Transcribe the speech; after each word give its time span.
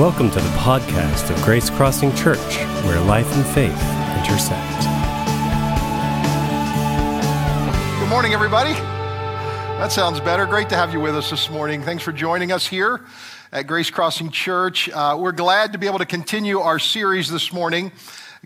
Welcome 0.00 0.30
to 0.30 0.40
the 0.40 0.48
podcast 0.56 1.28
of 1.28 1.42
Grace 1.42 1.68
Crossing 1.68 2.14
Church, 2.14 2.56
where 2.86 2.98
life 3.02 3.30
and 3.36 3.44
faith 3.44 3.68
intersect. 4.16 4.80
Good 8.00 8.08
morning, 8.08 8.32
everybody. 8.32 8.72
That 8.72 9.92
sounds 9.92 10.18
better. 10.18 10.46
Great 10.46 10.70
to 10.70 10.74
have 10.74 10.94
you 10.94 11.00
with 11.00 11.14
us 11.14 11.28
this 11.28 11.50
morning. 11.50 11.82
Thanks 11.82 12.02
for 12.02 12.12
joining 12.12 12.50
us 12.50 12.66
here 12.66 13.04
at 13.52 13.66
Grace 13.66 13.90
Crossing 13.90 14.30
Church. 14.30 14.88
Uh, 14.88 15.18
we're 15.20 15.32
glad 15.32 15.70
to 15.74 15.78
be 15.78 15.86
able 15.86 15.98
to 15.98 16.06
continue 16.06 16.60
our 16.60 16.78
series 16.78 17.30
this 17.30 17.52
morning. 17.52 17.92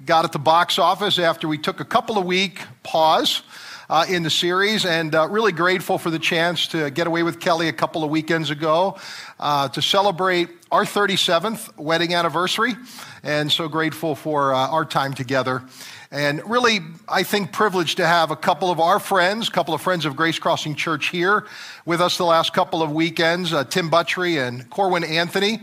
God 0.04 0.24
at 0.24 0.32
the 0.32 0.40
box 0.40 0.80
office 0.80 1.20
after 1.20 1.46
we 1.46 1.56
took 1.56 1.78
a 1.78 1.84
couple 1.84 2.18
of 2.18 2.24
week 2.24 2.62
pause 2.82 3.42
uh, 3.88 4.04
in 4.08 4.24
the 4.24 4.30
series, 4.30 4.84
and 4.84 5.14
uh, 5.14 5.28
really 5.28 5.52
grateful 5.52 5.98
for 5.98 6.10
the 6.10 6.18
chance 6.18 6.66
to 6.66 6.90
get 6.90 7.06
away 7.06 7.22
with 7.22 7.38
Kelly 7.38 7.68
a 7.68 7.72
couple 7.72 8.02
of 8.02 8.10
weekends 8.10 8.50
ago 8.50 8.98
uh, 9.38 9.68
to 9.68 9.80
celebrate 9.80 10.48
our 10.74 10.84
37th 10.84 11.78
wedding 11.78 12.14
anniversary, 12.14 12.74
and 13.22 13.52
so 13.52 13.68
grateful 13.68 14.16
for 14.16 14.52
uh, 14.52 14.56
our 14.70 14.84
time 14.84 15.14
together. 15.14 15.62
And 16.10 16.42
really, 16.50 16.80
I 17.08 17.22
think 17.22 17.52
privileged 17.52 17.98
to 17.98 18.06
have 18.08 18.32
a 18.32 18.36
couple 18.36 18.72
of 18.72 18.80
our 18.80 18.98
friends, 18.98 19.46
a 19.46 19.52
couple 19.52 19.72
of 19.72 19.80
friends 19.80 20.04
of 20.04 20.16
Grace 20.16 20.36
Crossing 20.36 20.74
Church 20.74 21.10
here 21.10 21.46
with 21.86 22.00
us 22.00 22.16
the 22.16 22.24
last 22.24 22.52
couple 22.54 22.82
of 22.82 22.90
weekends, 22.90 23.52
uh, 23.52 23.62
Tim 23.62 23.88
Buttrey 23.88 24.44
and 24.44 24.68
Corwin 24.68 25.04
Anthony. 25.04 25.60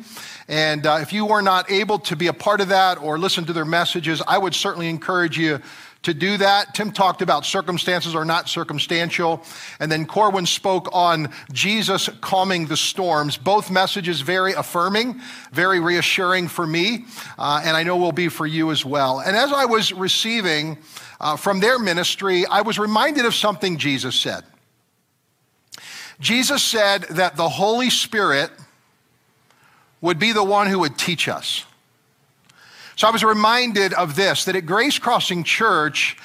And 0.48 0.86
uh, 0.86 1.00
if 1.02 1.12
you 1.12 1.26
were 1.26 1.42
not 1.42 1.70
able 1.70 2.00
to 2.00 2.16
be 2.16 2.28
a 2.28 2.34
part 2.34 2.62
of 2.62 2.70
that 2.70 2.98
or 2.98 3.20
listen 3.20 3.44
to 3.48 3.54
their 3.54 3.66
messages, 3.66 4.22
I 4.26 4.38
would 4.38 4.56
certainly 4.56 4.88
encourage 4.88 5.38
you 5.38 5.60
to 6.04 6.14
do 6.14 6.38
that. 6.38 6.74
Tim 6.74 6.92
talked 6.92 7.22
about 7.22 7.46
circumstances 7.46 8.16
are 8.16 8.26
not 8.26 8.50
circumstantial. 8.50 9.44
And 9.80 9.92
then 9.92 10.06
Corwin 10.06 10.46
spoke 10.46 10.90
on 10.92 11.32
Jesus 11.52 12.10
calming 12.22 12.66
the 12.66 12.78
storms. 12.78 13.38
Both 13.38 13.70
messages 13.70 14.22
very 14.22 14.54
affirming, 14.54 15.22
very 15.52 15.80
reassuring 15.80 16.48
for 16.48 16.66
me, 16.66 17.06
uh, 17.38 17.62
and 17.64 17.78
I 17.78 17.84
know 17.84 17.98
will 17.98 18.12
be 18.12 18.30
for 18.30 18.48
you 18.48 18.72
as 18.72 18.84
well. 18.84 19.20
And 19.20 19.36
as 19.36 19.52
I 19.52 19.66
was 19.66 19.94
receiving 19.94 20.78
uh, 21.20 21.36
from 21.36 21.60
their 21.60 21.78
ministry, 21.78 22.46
I 22.48 22.62
was 22.62 22.80
reminded 22.80 23.26
of 23.26 23.36
something 23.36 23.78
Jesus 23.78 24.16
said. 24.16 24.44
Jesus 26.20 26.64
said 26.64 27.04
that 27.12 27.36
the 27.36 27.50
Holy 27.50 27.90
Spirit 27.90 28.52
would 30.02 30.20
be 30.20 30.32
the 30.32 30.44
one 30.44 30.68
who 30.68 30.80
would 30.80 30.98
teach 30.98 31.28
us. 31.28 31.66
So 32.96 33.08
I 33.08 33.12
was 33.12 33.24
reminded 33.24 33.94
of 33.94 34.16
this 34.16 34.46
that 34.46 34.56
at 34.56 34.66
Grace 34.66 35.00
Crossing 35.00 35.44
Church, 35.44 36.18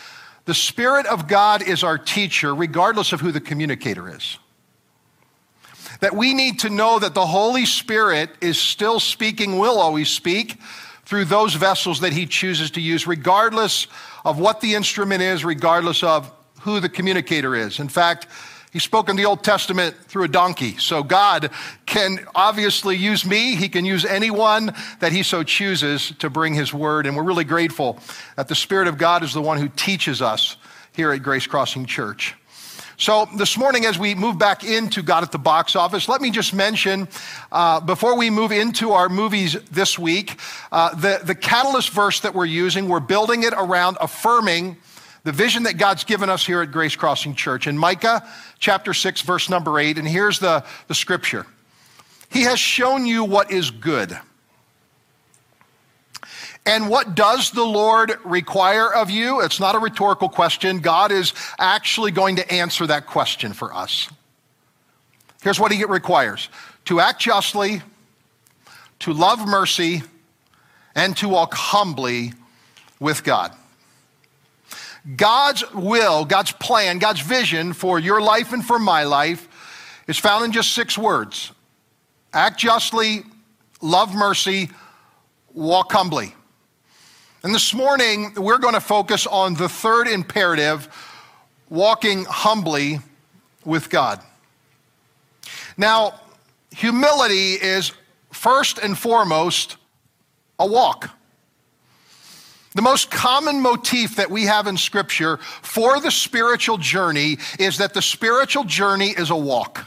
the 0.45 0.55
Spirit 0.55 1.07
of 1.07 1.29
God 1.29 1.63
is 1.63 1.83
our 1.83 1.99
teacher, 1.99 2.55
regardless 2.55 3.13
of 3.13 3.21
who 3.21 3.33
the 3.33 3.41
communicator 3.41 4.09
is. 4.09 4.39
That 6.01 6.15
we 6.15 6.35
need 6.35 6.61
to 6.61 6.71
know 6.71 6.99
that 6.99 7.15
the 7.15 7.27
Holy 7.27 7.67
Spirit 7.67 8.31
is 8.41 8.61
still 8.61 9.01
speaking, 9.01 9.59
will 9.59 9.79
always 9.79 10.09
speak 10.09 10.61
through 11.05 11.25
those 11.25 11.55
vessels 11.55 12.01
that 12.01 12.13
He 12.13 12.27
chooses 12.27 12.71
to 12.73 12.81
use, 12.81 13.07
regardless 13.07 13.87
of 14.25 14.39
what 14.39 14.61
the 14.61 14.75
instrument 14.75 15.23
is, 15.23 15.45
regardless 15.45 16.03
of 16.03 16.31
who 16.61 16.81
the 16.81 16.89
communicator 16.89 17.55
is. 17.55 17.79
In 17.79 17.89
fact, 17.89 18.27
he 18.77 18.81
spoke 18.81 19.09
in 19.09 19.17
the 19.17 19.25
Old 19.25 19.43
Testament 19.43 19.97
through 20.03 20.25
a 20.25 20.29
donkey. 20.29 20.77
So 20.77 21.03
God 21.03 21.49
can 21.87 22.27
obviously 22.35 22.95
use 22.95 23.25
me. 23.25 23.55
He 23.57 23.71
can 23.71 23.87
use 23.87 24.05
anyone 24.05 24.75
that 25.01 25.13
he 25.13 25.23
so 25.23 25.43
chooses 25.43 26.13
to 26.19 26.29
bring 26.29 26.53
his 26.53 26.75
word. 26.75 27.07
And 27.07 27.17
we're 27.17 27.23
really 27.23 27.45
grateful 27.45 27.99
that 28.37 28.49
the 28.49 28.55
Spirit 28.55 28.87
of 28.87 28.99
God 28.99 29.23
is 29.23 29.33
the 29.33 29.41
one 29.41 29.57
who 29.57 29.71
teaches 29.71 30.21
us 30.21 30.59
here 30.93 31.11
at 31.11 31.23
Grace 31.23 31.47
Crossing 31.47 31.87
Church. 31.87 32.35
So, 32.99 33.27
this 33.39 33.57
morning, 33.57 33.87
as 33.87 33.99
we 33.99 34.15
move 34.15 34.37
back 34.37 34.63
into 34.63 35.01
God 35.01 35.23
at 35.23 35.33
the 35.33 35.39
box 35.39 35.75
office, 35.75 36.07
let 36.07 36.21
me 36.21 36.31
just 36.31 36.53
mention 36.53 37.09
uh, 37.51 37.81
before 37.81 38.19
we 38.19 38.29
move 38.29 38.53
into 38.53 38.93
our 38.93 39.09
movies 39.09 39.57
this 39.71 39.99
week, 39.99 40.39
uh, 40.71 40.95
the, 40.95 41.23
the 41.25 41.35
catalyst 41.35 41.89
verse 41.91 42.21
that 42.21 42.35
we're 42.35 42.45
using, 42.45 42.89
we're 42.91 43.01
building 43.01 43.43
it 43.43 43.55
around 43.57 43.97
affirming 44.03 44.77
the 45.27 45.33
vision 45.33 45.65
that 45.65 45.77
God's 45.77 46.05
given 46.05 46.31
us 46.31 46.47
here 46.47 46.63
at 46.63 46.71
Grace 46.71 46.95
Crossing 46.95 47.35
Church. 47.35 47.67
In 47.67 47.77
Micah 47.77 48.25
chapter 48.61 48.95
6, 48.95 49.23
verse 49.23 49.51
number 49.51 49.77
8, 49.77 49.99
and 49.99 50.07
here's 50.07 50.39
the, 50.39 50.65
the 50.87 50.95
scripture 50.95 51.45
He 52.31 52.43
has 52.43 52.61
shown 52.61 53.07
you 53.07 53.25
what 53.25 53.51
is 53.51 53.73
good. 53.73 54.17
And 56.65 56.89
what 56.89 57.17
does 57.17 57.51
the 57.51 57.65
Lord 57.65 58.13
require 58.25 58.93
of 58.93 59.11
you? 59.11 59.41
It's 59.41 59.59
not 59.59 59.75
a 59.75 59.81
rhetorical 59.81 60.29
question. 60.29 60.79
God 60.79 61.11
is 61.11 61.35
actually 61.59 62.13
going 62.13 62.37
to 62.37 62.53
answer 62.53 62.87
that 62.87 63.07
question 63.07 63.53
for 63.53 63.75
us. 63.75 64.09
Here's 65.43 65.59
what 65.59 65.73
He 65.73 65.85
requires 65.85 66.49
to 66.85 67.01
act 67.01 67.21
justly, 67.21 67.83
to 69.01 69.13
love 69.13 69.45
mercy, 69.45 70.05
and 70.95 71.17
to 71.17 71.29
walk 71.29 71.53
humbly 71.53 72.33
with 73.01 73.25
God. 73.25 73.53
God's 75.15 75.63
will, 75.73 76.25
God's 76.25 76.53
plan, 76.53 76.99
God's 76.99 77.21
vision 77.21 77.73
for 77.73 77.99
your 77.99 78.21
life 78.21 78.53
and 78.53 78.65
for 78.65 78.79
my 78.79 79.05
life 79.05 79.49
is 80.09 80.19
found 80.19 80.45
in 80.45 80.53
just 80.53 80.73
six 80.73 80.99
words 80.99 81.53
act 82.33 82.59
justly, 82.59 83.25
love 83.81 84.15
mercy, 84.15 84.69
walk 85.55 85.93
humbly. 85.93 86.35
And 87.43 87.55
this 87.55 87.73
morning, 87.73 88.35
we're 88.37 88.59
going 88.59 88.75
to 88.75 88.81
focus 88.81 89.27
on 89.27 89.55
the 89.55 89.69
third 89.69 90.09
imperative 90.09 90.89
walking 91.71 92.25
humbly 92.25 92.99
with 93.65 93.89
God. 93.89 94.21
Now, 95.77 96.21
humility 96.71 97.53
is 97.53 97.93
first 98.33 98.79
and 98.79 98.99
foremost 98.99 99.77
a 100.59 100.67
walk. 100.67 101.11
The 102.77 102.83
most 102.83 103.11
common 103.11 103.63
motif 103.63 104.17
that 104.17 104.31
we 104.31 104.45
have 104.45 104.67
in 104.67 104.77
Scripture 104.77 105.39
for 105.39 105.99
the 105.99 106.11
spiritual 106.11 106.77
journey 106.77 107.39
is 107.59 107.79
that 107.79 107.95
the 107.95 108.03
spiritual 108.03 108.65
journey 108.65 109.15
is 109.17 109.31
a 109.31 109.37
walk. 109.37 109.87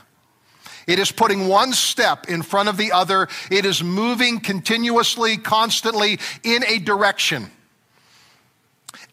It 0.88 0.98
is 0.98 1.12
putting 1.12 1.48
one 1.48 1.72
step 1.74 2.28
in 2.30 2.42
front 2.42 2.68
of 2.68 2.78
the 2.78 2.92
other. 2.92 3.28
It 3.52 3.64
is 3.64 3.84
moving 3.84 4.40
continuously, 4.40 5.38
constantly 5.38 6.18
in 6.44 6.66
a 6.66 6.80
direction. 6.80 7.52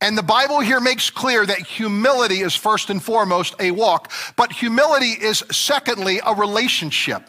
And 0.01 0.17
the 0.17 0.23
Bible 0.23 0.61
here 0.61 0.81
makes 0.81 1.11
clear 1.11 1.45
that 1.45 1.59
humility 1.59 2.41
is 2.41 2.55
first 2.55 2.89
and 2.89 3.03
foremost 3.03 3.55
a 3.61 3.73
walk, 3.73 4.11
but 4.37 4.53
humility 4.53 5.11
is 5.11 5.45
secondly 5.51 6.19
a 6.25 6.33
relationship. 6.35 7.29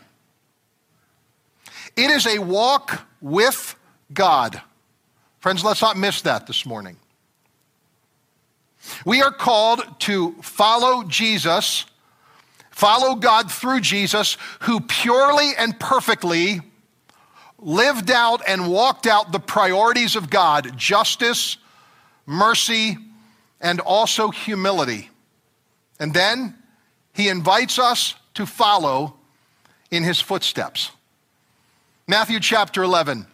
It 1.98 2.10
is 2.10 2.26
a 2.26 2.40
walk 2.40 3.06
with 3.20 3.76
God. 4.14 4.62
Friends, 5.40 5.64
let's 5.64 5.82
not 5.82 5.98
miss 5.98 6.22
that 6.24 6.48
this 6.48 6.66
morning. 6.66 6.98
We 9.06 9.22
are 9.22 9.32
called 9.32 9.84
to 10.02 10.34
follow 10.42 11.04
Jesus, 11.04 11.86
follow 12.72 13.16
God 13.16 13.52
through 13.52 13.82
Jesus, 13.82 14.38
who 14.62 14.80
purely 14.80 15.52
and 15.58 15.80
perfectly 15.80 16.62
lived 17.60 18.12
out 18.12 18.42
and 18.48 18.72
walked 18.72 19.08
out 19.08 19.32
the 19.32 19.40
priorities 19.40 20.16
of 20.16 20.30
God 20.30 20.78
justice, 20.78 21.58
mercy, 22.26 22.98
and 23.60 23.80
also 23.80 24.30
humility. 24.30 25.10
And 26.00 26.14
then 26.14 26.56
he 27.14 27.30
invites 27.30 27.80
us 27.80 28.16
to 28.36 28.46
follow 28.46 29.16
in 29.90 30.04
his 30.04 30.20
footsteps. 30.20 30.92
Matthew 32.08 32.40
chapter 32.40 32.84
11. 32.84 33.26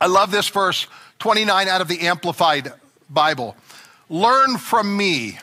I 0.00 0.06
love 0.06 0.30
this 0.30 0.48
verse 0.48 0.86
29 1.18 1.68
out 1.68 1.80
of 1.80 1.88
the 1.88 2.00
Amplified 2.00 2.72
Bible. 3.10 3.56
Learn 4.08 4.56
from 4.58 4.96
me, 4.96 5.38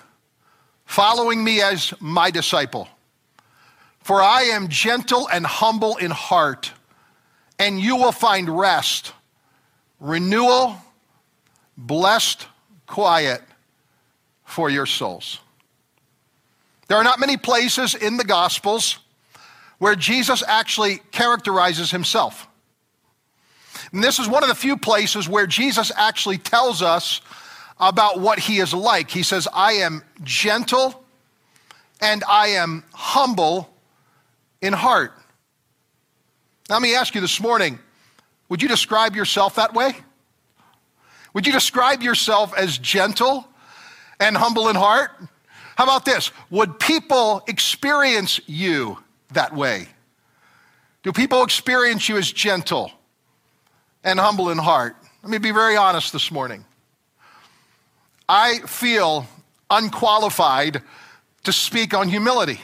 following 0.85 1.43
me 1.43 1.61
as 1.61 1.93
my 1.99 2.31
disciple. 2.31 2.87
For 4.01 4.21
I 4.21 4.43
am 4.43 4.69
gentle 4.69 5.27
and 5.27 5.45
humble 5.45 5.97
in 5.97 6.11
heart, 6.11 6.71
and 7.59 7.79
you 7.79 7.95
will 7.95 8.11
find 8.11 8.47
rest, 8.47 9.13
renewal, 9.99 10.77
blessed 11.75 12.47
quiet 12.87 13.41
for 14.45 14.69
your 14.69 14.85
souls. 14.85 15.39
There 16.87 16.97
are 16.97 17.03
not 17.03 17.19
many 17.19 17.35
places 17.35 17.95
in 17.95 18.17
the 18.17 18.23
Gospels 18.23 18.99
where 19.79 19.95
Jesus 19.95 20.43
actually 20.47 20.99
characterizes 21.11 21.91
himself. 21.91 22.47
And 23.95 24.03
this 24.03 24.19
is 24.19 24.27
one 24.27 24.43
of 24.43 24.49
the 24.49 24.55
few 24.55 24.75
places 24.75 25.29
where 25.29 25.47
Jesus 25.47 25.89
actually 25.95 26.37
tells 26.37 26.81
us 26.81 27.21
about 27.79 28.19
what 28.19 28.39
he 28.39 28.57
is 28.57 28.73
like. 28.73 29.09
He 29.09 29.23
says, 29.23 29.47
I 29.53 29.71
am 29.75 30.03
gentle 30.21 31.01
and 32.01 32.21
I 32.27 32.47
am 32.47 32.83
humble 32.93 33.69
in 34.61 34.73
heart. 34.73 35.13
Now, 36.67 36.75
let 36.75 36.81
me 36.81 36.93
ask 36.93 37.15
you 37.15 37.21
this 37.21 37.39
morning 37.39 37.79
would 38.49 38.61
you 38.61 38.67
describe 38.67 39.15
yourself 39.15 39.55
that 39.55 39.73
way? 39.73 39.93
Would 41.33 41.47
you 41.47 41.53
describe 41.53 42.03
yourself 42.03 42.53
as 42.57 42.77
gentle 42.77 43.47
and 44.19 44.35
humble 44.35 44.67
in 44.67 44.75
heart? 44.75 45.11
How 45.77 45.85
about 45.85 46.03
this? 46.03 46.33
Would 46.49 46.79
people 46.79 47.45
experience 47.47 48.41
you 48.45 48.97
that 49.31 49.55
way? 49.55 49.87
Do 51.01 51.13
people 51.13 51.43
experience 51.43 52.09
you 52.09 52.17
as 52.17 52.29
gentle? 52.29 52.91
And 54.05 54.19
humble 54.19 54.49
in 54.51 54.57
heart. 54.57 54.95
Let 55.23 55.31
me 55.31 55.39
be 55.39 55.51
very 55.51 55.75
honest 55.75 56.13
this 56.13 56.31
morning. 56.31 56.63
I 58.29 58.59
feel 58.59 59.27
unqualified 59.69 60.81
to 61.43 61.51
speak 61.51 61.93
on 61.93 62.07
humility. 62.07 62.61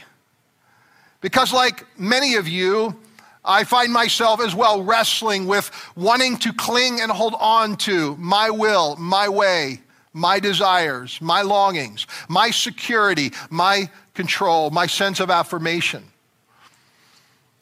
Because, 1.19 1.51
like 1.51 1.85
many 1.99 2.35
of 2.35 2.47
you, 2.47 2.95
I 3.43 3.63
find 3.63 3.91
myself 3.91 4.39
as 4.39 4.55
well 4.55 4.83
wrestling 4.83 5.47
with 5.47 5.71
wanting 5.95 6.37
to 6.37 6.53
cling 6.53 7.01
and 7.01 7.11
hold 7.11 7.35
on 7.39 7.75
to 7.77 8.15
my 8.17 8.49
will, 8.51 8.95
my 8.97 9.27
way, 9.27 9.81
my 10.13 10.39
desires, 10.39 11.19
my 11.21 11.41
longings, 11.41 12.05
my 12.27 12.51
security, 12.51 13.31
my 13.49 13.89
control, 14.13 14.69
my 14.69 14.85
sense 14.85 15.19
of 15.19 15.31
affirmation. 15.31 16.03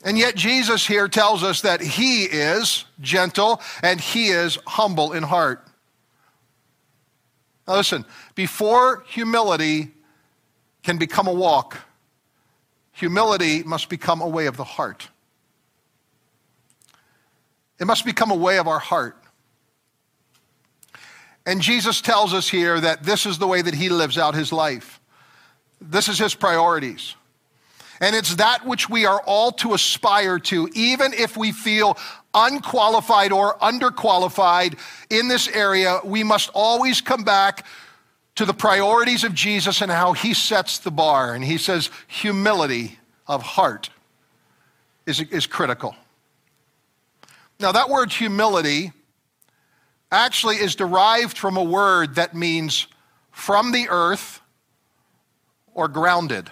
And 0.03 0.17
yet, 0.17 0.35
Jesus 0.35 0.87
here 0.87 1.07
tells 1.09 1.43
us 1.43 1.61
that 1.61 1.81
he 1.81 2.23
is 2.23 2.85
gentle 3.01 3.61
and 3.83 3.99
he 3.99 4.27
is 4.29 4.57
humble 4.65 5.11
in 5.11 5.23
heart. 5.23 5.67
Now, 7.67 7.75
listen, 7.75 8.05
before 8.33 9.03
humility 9.07 9.91
can 10.83 10.97
become 10.97 11.27
a 11.27 11.33
walk, 11.33 11.77
humility 12.93 13.61
must 13.63 13.89
become 13.89 14.21
a 14.21 14.27
way 14.27 14.45
of 14.45 14.55
the 14.55 14.63
heart. 14.63 15.09
It 17.79 17.85
must 17.85 18.05
become 18.05 18.31
a 18.31 18.35
way 18.35 18.57
of 18.57 18.67
our 18.67 18.79
heart. 18.79 19.17
And 21.45 21.61
Jesus 21.61 22.01
tells 22.01 22.33
us 22.33 22.47
here 22.47 22.79
that 22.79 23.03
this 23.03 23.25
is 23.25 23.37
the 23.37 23.47
way 23.47 23.61
that 23.61 23.73
he 23.73 23.89
lives 23.89 24.17
out 24.17 24.35
his 24.35 24.51
life. 24.51 24.99
This 25.81 26.07
is 26.07 26.19
his 26.19 26.35
priorities. 26.35 27.15
And 27.99 28.15
it's 28.15 28.35
that 28.35 28.65
which 28.65 28.89
we 28.89 29.05
are 29.05 29.21
all 29.25 29.51
to 29.53 29.73
aspire 29.73 30.39
to, 30.39 30.69
even 30.73 31.13
if 31.13 31.35
we 31.35 31.51
feel 31.51 31.97
unqualified 32.33 33.31
or 33.31 33.55
underqualified 33.55 34.77
in 35.09 35.27
this 35.27 35.47
area. 35.47 35.99
We 36.03 36.23
must 36.23 36.49
always 36.53 37.01
come 37.01 37.23
back 37.23 37.65
to 38.35 38.45
the 38.45 38.53
priorities 38.53 39.23
of 39.23 39.33
Jesus 39.33 39.81
and 39.81 39.91
how 39.91 40.13
he 40.13 40.33
sets 40.33 40.79
the 40.79 40.91
bar. 40.91 41.33
And 41.33 41.43
he 41.43 41.57
says, 41.57 41.89
humility 42.07 42.99
of 43.27 43.41
heart 43.41 43.89
is, 45.05 45.19
is 45.19 45.45
critical. 45.45 45.95
Now, 47.59 47.73
that 47.73 47.89
word 47.89 48.13
humility 48.13 48.93
actually 50.11 50.55
is 50.55 50.75
derived 50.75 51.37
from 51.37 51.57
a 51.57 51.63
word 51.63 52.15
that 52.15 52.33
means 52.33 52.87
from 53.31 53.71
the 53.71 53.87
earth 53.89 54.41
or 55.73 55.87
grounded. 55.87 56.49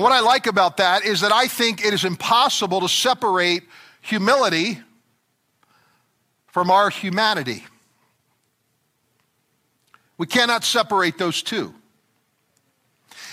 And 0.00 0.04
what 0.04 0.14
I 0.14 0.20
like 0.20 0.46
about 0.46 0.78
that 0.78 1.04
is 1.04 1.20
that 1.20 1.30
I 1.30 1.46
think 1.46 1.84
it 1.84 1.92
is 1.92 2.06
impossible 2.06 2.80
to 2.80 2.88
separate 2.88 3.64
humility 4.00 4.80
from 6.46 6.70
our 6.70 6.88
humanity. 6.88 7.66
We 10.16 10.26
cannot 10.26 10.64
separate 10.64 11.18
those 11.18 11.42
two. 11.42 11.74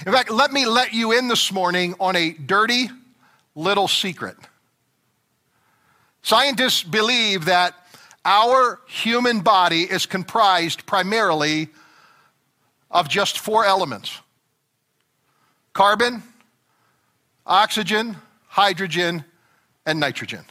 In 0.05 0.11
fact, 0.11 0.29
let 0.29 0.51
me 0.51 0.65
let 0.65 0.91
you 0.91 1.13
in 1.13 1.29
this 1.29 1.53
morning 1.53 1.95
on 2.01 2.17
a 2.17 2.31
dirty 2.31 2.89
little 3.55 3.87
secret. 3.87 4.35
Scientists 6.21 6.83
believe 6.83 7.45
that 7.45 7.75
our 8.25 8.81
human 8.89 9.39
body 9.39 9.83
is 9.83 10.05
comprised 10.05 10.85
primarily 10.85 11.69
of 12.91 13.07
just 13.07 13.39
four 13.39 13.63
elements 13.63 14.19
carbon, 15.71 16.23
oxygen, 17.47 18.17
hydrogen, 18.47 19.23
and 19.85 19.99
nitrogen. 19.99 20.45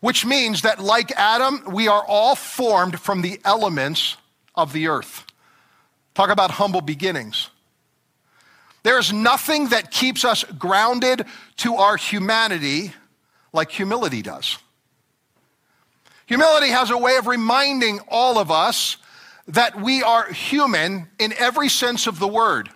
Which 0.00 0.26
means 0.26 0.62
that, 0.62 0.80
like 0.80 1.10
Adam, 1.12 1.62
we 1.72 1.88
are 1.88 2.04
all 2.06 2.34
formed 2.34 3.00
from 3.00 3.22
the 3.22 3.40
elements 3.44 4.16
of 4.54 4.72
the 4.72 4.88
earth. 4.88 5.24
Talk 6.14 6.30
about 6.30 6.52
humble 6.52 6.82
beginnings. 6.82 7.48
There 8.82 8.98
is 8.98 9.12
nothing 9.12 9.68
that 9.68 9.90
keeps 9.90 10.24
us 10.24 10.44
grounded 10.44 11.24
to 11.58 11.76
our 11.76 11.96
humanity 11.96 12.92
like 13.52 13.70
humility 13.70 14.20
does. 14.20 14.58
Humility 16.26 16.68
has 16.68 16.90
a 16.90 16.98
way 16.98 17.16
of 17.16 17.26
reminding 17.26 18.00
all 18.08 18.38
of 18.38 18.50
us 18.50 18.98
that 19.48 19.80
we 19.80 20.02
are 20.02 20.30
human 20.32 21.08
in 21.18 21.32
every 21.38 21.68
sense 21.68 22.06
of 22.06 22.18
the 22.18 22.28
word. 22.28 22.70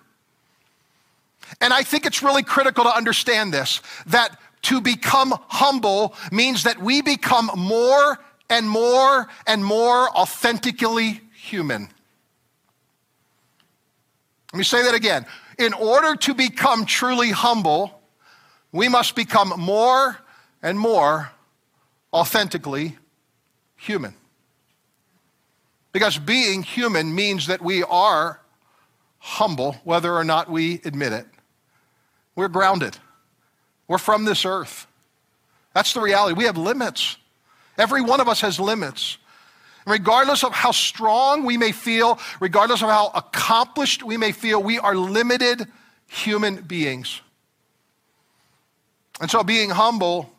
And 1.61 1.73
I 1.73 1.83
think 1.83 2.05
it's 2.05 2.23
really 2.23 2.43
critical 2.43 2.83
to 2.83 2.95
understand 2.95 3.53
this 3.53 3.81
that 4.07 4.39
to 4.63 4.81
become 4.81 5.33
humble 5.47 6.13
means 6.31 6.63
that 6.63 6.81
we 6.81 7.01
become 7.01 7.49
more 7.55 8.19
and 8.49 8.69
more 8.69 9.27
and 9.47 9.63
more 9.63 10.09
authentically 10.09 11.21
human. 11.33 11.89
Let 14.53 14.57
me 14.57 14.63
say 14.63 14.83
that 14.83 14.95
again. 14.95 15.25
In 15.57 15.73
order 15.73 16.15
to 16.15 16.33
become 16.33 16.85
truly 16.85 17.29
humble, 17.29 18.01
we 18.71 18.87
must 18.87 19.15
become 19.15 19.53
more 19.57 20.17
and 20.61 20.79
more 20.79 21.31
authentically 22.13 22.97
human. 23.75 24.15
Because 25.91 26.17
being 26.17 26.63
human 26.63 27.13
means 27.13 27.47
that 27.47 27.61
we 27.61 27.83
are 27.83 28.39
humble, 29.19 29.75
whether 29.83 30.13
or 30.13 30.23
not 30.23 30.49
we 30.49 30.81
admit 30.85 31.13
it. 31.13 31.27
We're 32.39 32.47
grounded. 32.47 32.97
We're 33.89 33.97
from 33.97 34.23
this 34.23 34.45
earth. 34.45 34.87
That's 35.73 35.91
the 35.91 35.99
reality. 35.99 36.35
We 36.35 36.45
have 36.45 36.55
limits. 36.55 37.17
Every 37.77 38.01
one 38.01 38.21
of 38.21 38.29
us 38.29 38.39
has 38.39 38.61
limits. 38.61 39.17
regardless 39.85 40.43
of 40.45 40.53
how 40.53 40.71
strong 40.71 41.43
we 41.43 41.57
may 41.57 41.73
feel, 41.73 42.17
regardless 42.39 42.81
of 42.81 42.89
how 42.89 43.11
accomplished 43.13 44.03
we 44.03 44.15
may 44.15 44.31
feel, 44.31 44.63
we 44.63 44.79
are 44.79 44.95
limited 44.95 45.67
human 46.07 46.61
beings. 46.61 47.19
And 49.19 49.29
so 49.29 49.43
being 49.43 49.69
humble 49.69 50.31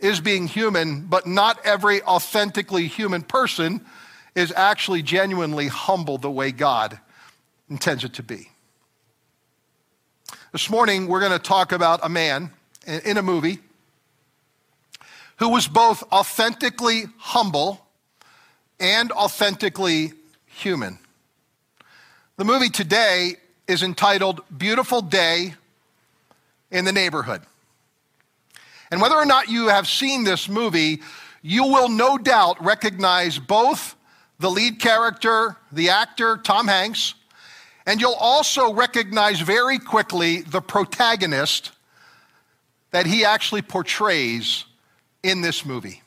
is 0.00 0.20
being 0.20 0.48
human, 0.48 1.06
but 1.06 1.26
not 1.26 1.60
every 1.64 2.02
authentically 2.02 2.88
human 2.88 3.22
person 3.22 3.84
is 4.34 4.52
actually 4.56 5.02
genuinely 5.02 5.68
humble 5.68 6.18
the 6.18 6.30
way 6.30 6.50
God 6.50 6.98
intends 7.70 8.02
it 8.02 8.14
to 8.14 8.22
be. 8.24 8.50
This 10.54 10.70
morning, 10.70 11.08
we're 11.08 11.18
going 11.18 11.32
to 11.32 11.40
talk 11.40 11.72
about 11.72 11.98
a 12.04 12.08
man 12.08 12.52
in 12.86 13.16
a 13.16 13.22
movie 13.22 13.58
who 15.38 15.48
was 15.48 15.66
both 15.66 16.04
authentically 16.12 17.06
humble 17.18 17.84
and 18.78 19.10
authentically 19.10 20.12
human. 20.46 21.00
The 22.36 22.44
movie 22.44 22.68
today 22.68 23.34
is 23.66 23.82
entitled 23.82 24.42
Beautiful 24.56 25.02
Day 25.02 25.54
in 26.70 26.84
the 26.84 26.92
Neighborhood. 26.92 27.42
And 28.92 29.00
whether 29.00 29.16
or 29.16 29.26
not 29.26 29.48
you 29.48 29.66
have 29.70 29.88
seen 29.88 30.22
this 30.22 30.48
movie, 30.48 31.02
you 31.42 31.64
will 31.64 31.88
no 31.88 32.16
doubt 32.16 32.64
recognize 32.64 33.40
both 33.40 33.96
the 34.38 34.52
lead 34.52 34.78
character, 34.78 35.56
the 35.72 35.88
actor, 35.88 36.36
Tom 36.36 36.68
Hanks, 36.68 37.14
and 37.86 38.00
you'll 38.00 38.12
also 38.12 38.72
recognize 38.72 39.40
very 39.40 39.78
quickly 39.78 40.40
the 40.40 40.60
protagonist 40.60 41.72
that 42.90 43.06
he 43.06 43.24
actually 43.24 43.62
portrays 43.62 44.64
in 45.22 45.40
this 45.40 45.64
movie. 45.64 46.02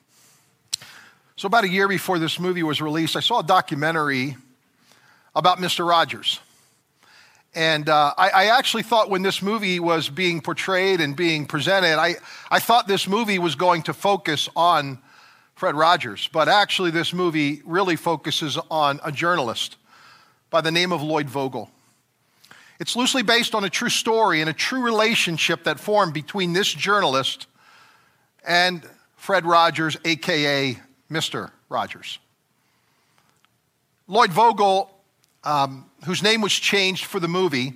So, 1.35 1.45
about 1.45 1.65
a 1.65 1.69
year 1.69 1.87
before 1.87 2.17
this 2.17 2.39
movie 2.39 2.63
was 2.63 2.81
released, 2.81 3.15
I 3.15 3.19
saw 3.19 3.39
a 3.39 3.43
documentary 3.43 4.37
about 5.35 5.59
Mr. 5.59 5.87
Rogers. 5.87 6.39
And 7.53 7.89
uh, 7.89 8.13
I, 8.17 8.29
I, 8.29 8.45
actually 8.57 8.83
thought 8.83 9.09
when 9.09 9.21
this 9.21 9.41
movie 9.41 9.79
was 9.79 10.09
being 10.09 10.41
portrayed 10.41 10.99
and 11.01 11.15
being 11.15 11.45
presented, 11.45 11.97
I, 11.97 12.15
I 12.51 12.59
thought 12.59 12.87
this 12.87 13.07
movie 13.07 13.39
was 13.39 13.55
going 13.55 13.83
to 13.83 13.93
focus 13.93 14.49
on 14.55 14.99
Fred 15.55 15.73
Rogers. 15.73 16.29
But 16.31 16.49
actually, 16.49 16.91
this 16.91 17.13
movie 17.13 17.61
really 17.65 17.95
focuses 17.95 18.57
on 18.69 18.99
a 19.03 19.11
journalist 19.11 19.77
by 20.49 20.61
the 20.61 20.71
name 20.71 20.91
of 20.91 21.01
Lloyd 21.01 21.29
Vogel. 21.29 21.69
It's 22.79 22.95
loosely 22.95 23.23
based 23.23 23.55
on 23.55 23.63
a 23.63 23.69
true 23.69 23.89
story 23.89 24.41
and 24.41 24.49
a 24.49 24.53
true 24.53 24.81
relationship 24.81 25.63
that 25.63 25.79
formed 25.79 26.13
between 26.13 26.53
this 26.53 26.71
journalist 26.71 27.47
and 28.45 28.87
Fred 29.15 29.45
Rogers, 29.45 29.97
AKA 30.05 30.79
Mr. 31.11 31.51
Rogers. 31.69 32.19
Lloyd 34.07 34.31
Vogel 34.31 34.91
um, 35.47 35.85
whose 36.05 36.21
name 36.21 36.41
was 36.41 36.53
changed 36.53 37.05
for 37.05 37.19
the 37.19 37.27
movie, 37.27 37.73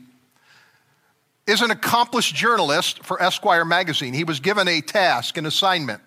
is 1.48 1.62
an 1.62 1.72
accomplished 1.72 2.36
journalist 2.36 3.04
for 3.04 3.22
Esquire 3.22 3.66
magazine. 3.66 4.14
He 4.14 4.26
was 4.26 4.40
given 4.40 4.68
a 4.68 4.82
task, 4.82 5.38
an 5.38 5.46
assignment, 5.46 6.02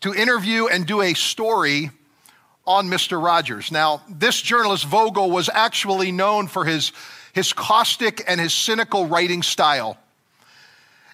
to 0.00 0.14
interview 0.14 0.66
and 0.66 0.86
do 0.86 1.02
a 1.02 1.12
story 1.14 1.90
on 2.66 2.88
Mr. 2.88 3.22
Rogers. 3.22 3.72
Now, 3.72 4.02
this 4.08 4.40
journalist, 4.40 4.84
Vogel, 4.84 5.30
was 5.30 5.48
actually 5.52 6.12
known 6.12 6.46
for 6.46 6.64
his, 6.64 6.92
his 7.32 7.52
caustic 7.52 8.22
and 8.26 8.40
his 8.40 8.52
cynical 8.52 9.06
writing 9.06 9.42
style. 9.42 9.98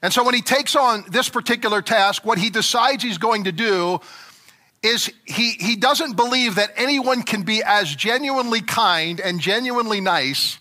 And 0.03 0.13
so 0.13 0.23
when 0.25 0.35
he 0.35 0.43
takes 0.43 0.77
on 0.77 1.05
this 1.09 1.29
particular 1.29 1.83
task, 1.83 2.25
what 2.25 2.39
he 2.39 2.51
decides 2.51 3.03
he's 3.03 3.19
going 3.19 3.45
to 3.45 3.53
do 3.53 4.01
is 4.83 5.11
he, 5.25 5.53
he 5.53 5.77
doesn't 5.77 6.15
believe 6.17 6.57
that 6.57 6.71
anyone 6.77 7.23
can 7.23 7.43
be 7.43 7.63
as 7.63 7.95
genuinely 7.95 8.61
kind 8.61 9.21
and 9.21 9.41
genuinely 9.41 10.01
nice 10.01 10.59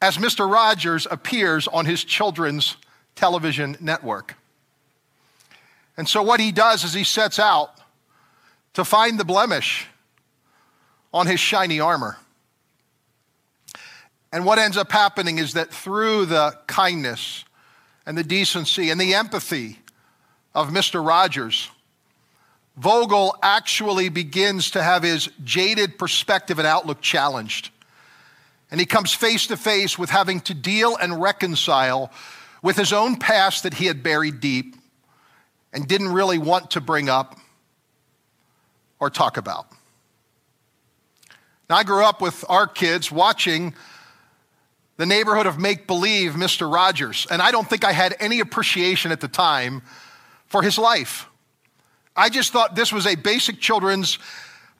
as 0.00 0.16
Mr. 0.16 0.50
Rogers 0.50 1.06
appears 1.10 1.68
on 1.68 1.84
his 1.84 2.04
children's 2.04 2.76
television 3.16 3.76
network. 3.80 4.36
And 5.96 6.08
so 6.08 6.22
what 6.22 6.40
he 6.40 6.52
does 6.52 6.84
is 6.84 6.94
he 6.94 7.04
sets 7.04 7.38
out 7.38 7.79
to 8.74 8.84
find 8.84 9.18
the 9.18 9.24
blemish 9.24 9.86
on 11.12 11.26
his 11.26 11.40
shiny 11.40 11.80
armor. 11.80 12.16
And 14.32 14.44
what 14.44 14.58
ends 14.58 14.76
up 14.76 14.92
happening 14.92 15.38
is 15.38 15.54
that 15.54 15.70
through 15.70 16.26
the 16.26 16.56
kindness 16.66 17.44
and 18.06 18.16
the 18.16 18.22
decency 18.22 18.90
and 18.90 19.00
the 19.00 19.14
empathy 19.14 19.78
of 20.54 20.68
Mr. 20.68 21.04
Rogers, 21.04 21.68
Vogel 22.76 23.36
actually 23.42 24.08
begins 24.08 24.70
to 24.70 24.82
have 24.82 25.02
his 25.02 25.28
jaded 25.42 25.98
perspective 25.98 26.58
and 26.58 26.66
outlook 26.66 27.00
challenged. 27.00 27.70
And 28.70 28.78
he 28.78 28.86
comes 28.86 29.12
face 29.12 29.48
to 29.48 29.56
face 29.56 29.98
with 29.98 30.10
having 30.10 30.40
to 30.42 30.54
deal 30.54 30.96
and 30.96 31.20
reconcile 31.20 32.12
with 32.62 32.76
his 32.76 32.92
own 32.92 33.16
past 33.16 33.64
that 33.64 33.74
he 33.74 33.86
had 33.86 34.02
buried 34.02 34.40
deep 34.40 34.76
and 35.72 35.88
didn't 35.88 36.12
really 36.12 36.38
want 36.38 36.70
to 36.72 36.80
bring 36.80 37.08
up 37.08 37.38
or 39.00 39.10
talk 39.10 39.36
about. 39.36 39.66
Now, 41.68 41.76
I 41.76 41.84
grew 41.84 42.04
up 42.04 42.20
with 42.20 42.44
our 42.48 42.66
kids 42.66 43.10
watching 43.10 43.74
the 44.96 45.06
neighborhood 45.06 45.46
of 45.46 45.58
make 45.58 45.86
believe, 45.86 46.32
Mr. 46.32 46.70
Rogers. 46.70 47.26
And 47.30 47.40
I 47.40 47.52
don't 47.52 47.68
think 47.68 47.84
I 47.84 47.92
had 47.92 48.14
any 48.20 48.40
appreciation 48.40 49.12
at 49.12 49.20
the 49.20 49.28
time 49.28 49.82
for 50.46 50.62
his 50.62 50.76
life. 50.76 51.26
I 52.14 52.28
just 52.28 52.52
thought 52.52 52.74
this 52.74 52.92
was 52.92 53.06
a 53.06 53.14
basic 53.14 53.60
children's 53.60 54.18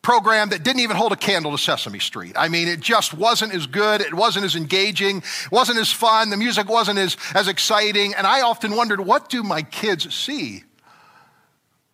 program 0.02 0.48
that 0.50 0.62
didn't 0.62 0.80
even 0.80 0.96
hold 0.96 1.12
a 1.12 1.16
candle 1.16 1.52
to 1.52 1.58
Sesame 1.58 1.98
Street. 2.00 2.34
I 2.36 2.48
mean, 2.48 2.68
it 2.68 2.80
just 2.80 3.14
wasn't 3.14 3.54
as 3.54 3.66
good, 3.66 4.00
it 4.00 4.12
wasn't 4.12 4.44
as 4.44 4.56
engaging, 4.56 5.18
it 5.18 5.52
wasn't 5.52 5.78
as 5.78 5.92
fun, 5.92 6.30
the 6.30 6.36
music 6.36 6.68
wasn't 6.68 6.98
as, 6.98 7.16
as 7.34 7.48
exciting. 7.48 8.14
And 8.14 8.26
I 8.26 8.40
often 8.42 8.76
wondered, 8.76 9.00
what 9.00 9.28
do 9.28 9.42
my 9.42 9.62
kids 9.62 10.12
see 10.14 10.64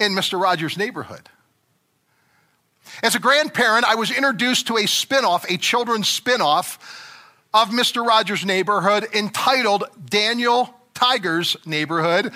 in 0.01 0.13
Mr. 0.13 0.41
Rogers' 0.41 0.77
neighborhood? 0.77 1.29
As 3.03 3.15
a 3.15 3.19
grandparent, 3.19 3.85
I 3.85 3.95
was 3.95 4.11
introduced 4.11 4.69
to 4.69 4.77
a 4.77 4.83
spinoff, 4.83 5.45
a 5.53 5.59
children's 5.59 6.09
spinoff 6.09 6.79
of 7.53 7.69
Mr. 7.69 8.07
Rogers' 8.07 8.45
Neighborhood 8.45 9.07
entitled 9.15 9.85
Daniel 10.09 10.75
Tiger's 10.95 11.57
Neighborhood. 11.65 12.33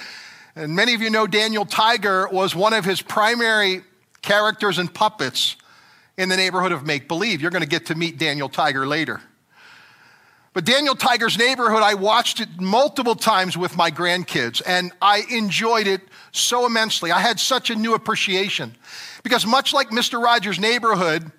And 0.56 0.74
many 0.74 0.94
of 0.94 1.02
you 1.02 1.10
know 1.10 1.26
Daniel 1.26 1.64
Tiger 1.64 2.28
was 2.30 2.54
one 2.54 2.72
of 2.72 2.84
his 2.84 3.02
primary 3.02 3.82
characters 4.22 4.78
and 4.78 4.92
puppets 4.92 5.56
in 6.16 6.28
the 6.28 6.36
neighborhood 6.36 6.72
of 6.72 6.84
make 6.84 7.08
believe. 7.08 7.40
You're 7.40 7.50
going 7.50 7.62
to 7.62 7.68
get 7.68 7.86
to 7.86 7.94
meet 7.94 8.18
Daniel 8.18 8.48
Tiger 8.48 8.86
later. 8.86 9.20
But 10.52 10.64
Daniel 10.64 10.96
Tiger's 10.96 11.38
Neighborhood, 11.38 11.82
I 11.82 11.94
watched 11.94 12.40
it 12.40 12.48
multiple 12.60 13.14
times 13.14 13.56
with 13.56 13.76
my 13.76 13.90
grandkids, 13.90 14.60
and 14.66 14.92
I 15.00 15.22
enjoyed 15.30 15.86
it 15.86 16.02
so 16.32 16.66
immensely. 16.66 17.10
I 17.10 17.20
had 17.20 17.40
such 17.40 17.70
a 17.70 17.74
new 17.74 17.94
appreciation 17.94 18.76
because, 19.22 19.46
much 19.46 19.72
like 19.72 19.90
Mr. 19.90 20.22
Rogers' 20.22 20.58
Neighborhood, 20.58 21.30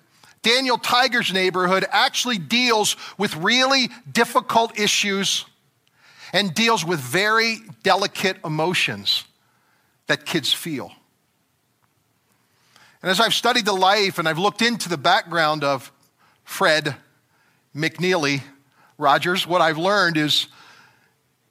Daniel 0.42 0.76
Tiger's 0.76 1.32
neighborhood 1.32 1.84
actually 1.90 2.38
deals 2.38 2.96
with 3.16 3.34
really 3.36 3.88
difficult 4.10 4.78
issues 4.78 5.44
and 6.32 6.52
deals 6.52 6.84
with 6.84 6.98
very 6.98 7.58
delicate 7.82 8.38
emotions 8.44 9.24
that 10.08 10.26
kids 10.26 10.52
feel. 10.52 10.92
And 13.02 13.10
as 13.10 13.20
I've 13.20 13.34
studied 13.34 13.66
the 13.66 13.72
life 13.72 14.18
and 14.18 14.28
I've 14.28 14.38
looked 14.38 14.62
into 14.62 14.88
the 14.88 14.96
background 14.96 15.64
of 15.64 15.92
Fred 16.44 16.96
McNeely 17.74 18.42
Rogers, 18.98 19.46
what 19.46 19.60
I've 19.60 19.78
learned 19.78 20.16
is 20.16 20.48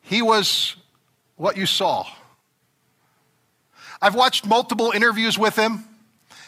he 0.02 0.22
was 0.22 0.76
what 1.36 1.58
you 1.58 1.66
saw. 1.66 2.06
I've 4.02 4.16
watched 4.16 4.46
multiple 4.46 4.92
interviews 4.92 5.38
with 5.38 5.56
him, 5.56 5.86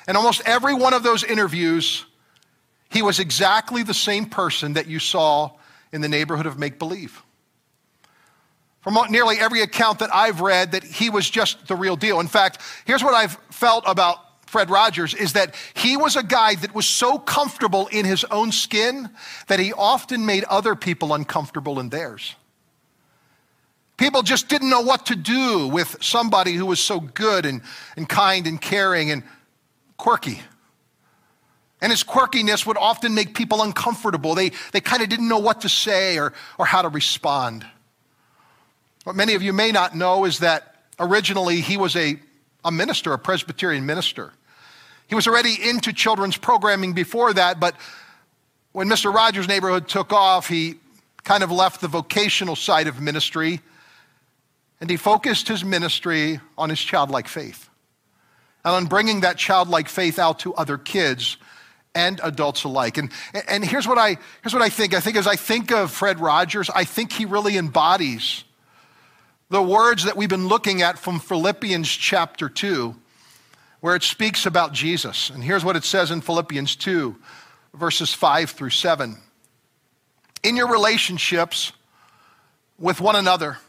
and 0.07 0.17
almost 0.17 0.41
every 0.45 0.74
one 0.74 0.93
of 0.93 1.03
those 1.03 1.24
interviews 1.24 2.05
he 2.93 3.01
was 3.01 3.19
exactly 3.19 3.81
the 3.81 3.93
same 3.93 4.27
person 4.27 4.74
that 4.74 4.86
you 4.86 5.00
saw 5.00 5.50
in 5.91 6.01
the 6.01 6.07
neighborhood 6.07 6.45
of 6.45 6.60
make 6.60 6.77
believe. 6.77 7.24
From 8.81 8.98
nearly 9.10 9.38
every 9.39 9.62
account 9.62 10.00
that 10.00 10.13
I've 10.13 10.41
read, 10.41 10.74
that 10.74 10.83
he 10.83 11.10
was 11.10 11.27
just 11.27 11.67
the 11.67 11.75
real 11.75 11.95
deal. 11.95 12.19
In 12.19 12.27
fact, 12.27 12.62
here's 12.86 13.03
what 13.03 13.15
I've 13.15 13.38
felt 13.50 13.83
about 13.88 14.17
Fred 14.45 14.69
Rogers 14.69 15.15
is 15.15 15.33
that 15.33 15.55
he 15.74 15.98
was 15.98 16.15
a 16.15 16.22
guy 16.22 16.53
that 16.55 16.75
was 16.75 16.86
so 16.86 17.17
comfortable 17.17 17.88
in 17.88 18.05
his 18.05 18.24
own 18.25 18.51
skin 18.51 19.10
that 19.48 19.60
he 19.60 19.74
often 19.74 20.27
made 20.27 20.43
other 20.43 20.75
people 20.75 21.15
uncomfortable 21.15 21.79
in 21.79 21.89
theirs. 21.89 22.36
People 23.98 24.24
just 24.24 24.50
didn't 24.50 24.70
know 24.70 24.82
what 24.82 25.06
to 25.08 25.16
do 25.16 25.68
with 25.68 25.98
somebody 26.02 26.54
who 26.54 26.66
was 26.66 26.80
so 26.80 27.00
good 27.00 27.46
and, 27.46 27.62
and 27.96 28.10
kind 28.10 28.48
and 28.48 28.60
caring 28.60 29.12
and 29.12 29.24
quirky. 29.98 30.42
And 31.80 31.92
his 31.92 32.04
quirkiness 32.04 32.66
would 32.66 32.78
often 32.78 33.14
make 33.14 33.36
people 33.36 33.62
uncomfortable. 33.62 34.36
They, 34.36 34.52
they 34.72 34.82
kind 34.82 35.04
of 35.04 35.10
didn't 35.10 35.28
know 35.28 35.40
what 35.40 35.62
to 35.62 35.70
say 35.70 36.18
or, 36.18 36.34
or 36.58 36.66
how 36.66 36.82
to 36.82 36.90
respond. 36.90 37.66
What 39.04 39.16
many 39.16 39.36
of 39.36 39.42
you 39.42 39.54
may 39.54 39.72
not 39.72 39.96
know 39.96 40.26
is 40.26 40.40
that 40.40 40.76
originally 41.00 41.62
he 41.62 41.78
was 41.78 41.96
a, 41.96 42.18
a 42.64 42.72
minister, 42.72 43.14
a 43.14 43.20
Presbyterian 43.20 43.86
minister. 43.86 44.34
He 45.08 45.16
was 45.16 45.28
already 45.28 45.56
into 45.70 45.94
children's 45.94 46.38
programming 46.38 46.94
before 46.94 47.34
that, 47.34 47.60
but 47.60 47.76
when 48.72 48.88
Mr. 48.88 49.14
Rogers' 49.14 49.48
neighborhood 49.48 49.88
took 49.88 50.12
off, 50.12 50.48
he 50.48 50.76
kind 51.24 51.44
of 51.44 51.52
left 51.52 51.82
the 51.82 51.88
vocational 51.88 52.56
side 52.56 52.88
of 52.88 53.00
ministry 53.00 53.60
and 54.84 54.90
he 54.90 54.98
focused 54.98 55.48
his 55.48 55.63
ministry 55.63 56.42
on 56.58 56.70
his 56.70 56.78
childlike 56.78 57.30
faith 57.30 57.70
and 58.66 58.75
on 58.75 58.86
bringing 58.86 59.22
that 59.22 59.38
childlike 59.38 59.88
faith 59.88 60.20
out 60.20 60.40
to 60.40 60.54
other 60.56 60.78
kids 60.78 61.38
and 61.96 62.20
adults 62.22 62.66
alike. 62.66 62.98
And, 62.98 63.10
and 63.48 63.63
here's, 63.63 63.88
what 63.88 63.98
I, 63.98 64.18
here's 64.42 64.54
what 64.54 64.62
I 64.62 64.68
think. 64.68 64.94
I 64.94 65.00
think 65.00 65.16
as 65.16 65.25
I 65.25 65.38
think 65.38 65.72
of 65.72 65.90
Fred 65.90 66.20
Rogers, 66.20 66.70
I 66.70 66.84
think 66.84 67.13
he 67.13 67.24
really 67.24 67.56
embodies 67.56 68.44
the 69.50 69.62
words 69.62 70.04
that 70.04 70.18
we've 70.18 70.28
been 70.28 70.50
looking 70.50 70.82
at 70.82 71.00
from 71.00 71.22
Philippians 71.22 71.88
chapter 71.90 72.50
2, 72.50 72.94
where 73.80 73.96
it 73.96 74.04
speaks 74.04 74.46
about 74.46 74.74
Jesus. 74.74 75.30
And 75.30 75.42
here's 75.42 75.63
what 75.63 75.78
it 75.78 75.86
says 75.86 76.12
in 76.12 76.20
Philippians 76.20 76.75
2, 76.75 77.16
verses 77.74 78.13
5 78.13 78.50
through 78.50 78.72
7. 78.72 79.16
In 80.44 80.58
your 80.58 80.70
relationships 80.70 81.72
with 82.78 83.00
one 83.00 83.16
another, 83.16 83.60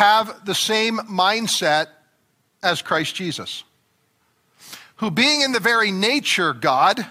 have 0.00 0.46
the 0.46 0.54
same 0.54 0.96
mindset 1.00 1.88
as 2.62 2.80
Christ 2.80 3.14
Jesus 3.14 3.64
who, 4.96 5.10
being 5.10 5.42
in 5.42 5.52
the 5.52 5.60
very 5.60 5.92
nature 5.92 6.54
God, 6.54 7.06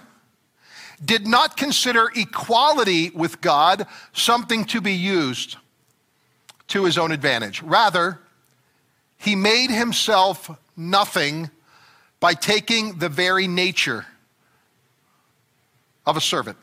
did 1.05 1.27
not 1.27 1.55
consider 1.55 2.09
equality 2.15 3.11
with 3.11 3.41
God 3.41 3.85
something 4.13 4.65
to 4.65 4.81
be 4.81 4.93
used 4.93 5.57
to 6.69 6.83
his 6.83 6.97
own 6.97 7.11
advantage. 7.11 7.61
Rather, 7.61 8.19
he 9.17 9.35
made 9.35 9.69
himself 9.69 10.49
nothing 10.75 11.51
by 12.19 12.33
taking 12.33 12.97
the 12.97 13.09
very 13.09 13.47
nature 13.47 14.07
of 16.07 16.17
a 16.17 16.21
servant. 16.21 16.57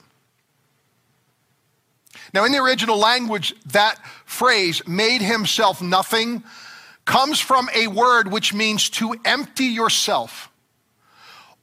Now, 2.33 2.45
in 2.45 2.53
the 2.53 2.59
original 2.59 2.99
language, 2.99 3.55
that 3.67 3.97
phrase, 4.25 4.87
made 4.87 5.23
himself 5.23 5.81
nothing, 5.81 6.43
comes 7.05 7.41
from 7.41 7.69
a 7.75 7.87
word 7.87 8.31
which 8.31 8.53
means 8.53 8.91
to 8.91 9.15
empty 9.25 9.67
yourself 9.67 10.51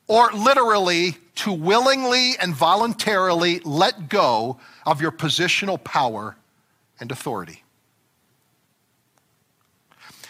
or 0.08 0.32
literally 0.32 1.18
to 1.36 1.52
willingly 1.52 2.38
and 2.40 2.54
voluntarily 2.54 3.60
let 3.60 4.10
go 4.10 4.60
of 4.86 5.02
your 5.02 5.12
positional 5.12 5.82
power 5.84 6.36
and 7.00 7.12
authority. 7.12 7.64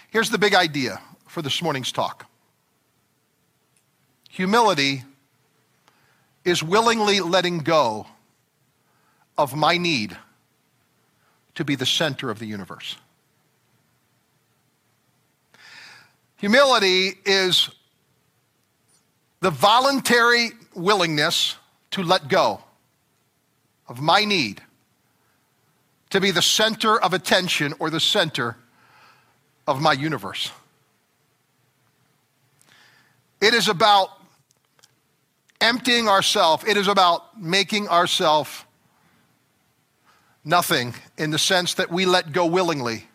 Here's 0.10 0.30
the 0.30 0.38
big 0.38 0.54
idea 0.54 1.02
for 1.28 1.42
this 1.42 1.62
morning's 1.62 1.92
talk 1.92 2.30
humility 4.30 5.04
is 6.44 6.64
willingly 6.64 7.20
letting 7.20 7.60
go 7.60 8.08
of 9.38 9.56
my 9.56 9.78
need 9.78 10.18
to 11.56 11.66
be 11.66 11.76
the 11.76 11.86
center 11.86 12.30
of 12.30 12.40
the 12.40 12.46
universe. 12.46 12.98
Humility 16.38 17.14
is 17.26 17.70
the 19.40 19.50
voluntary 19.50 20.52
willingness 20.76 21.56
to 21.92 22.04
let 22.04 22.28
go 22.28 22.62
of 23.88 24.02
my 24.02 24.26
need 24.26 24.62
to 26.10 26.22
be 26.22 26.32
the 26.32 26.42
center 26.42 27.02
of 27.02 27.14
attention 27.14 27.74
or 27.80 27.90
the 27.90 28.00
center 28.00 28.56
of 29.68 29.82
my 29.82 29.94
universe. 29.94 30.52
It 33.42 33.54
is 33.54 33.68
about 33.68 34.10
emptying 35.60 36.08
ourselves. 36.08 36.64
It 36.66 36.78
is 36.78 36.88
about 36.88 37.42
making 37.42 37.88
ourselves 37.88 38.64
nothing 40.46 40.94
in 41.18 41.32
the 41.32 41.40
sense 41.40 41.76
that 41.76 41.92
we 41.92 42.06
let 42.06 42.32
go 42.32 42.46
willingly 42.46 43.08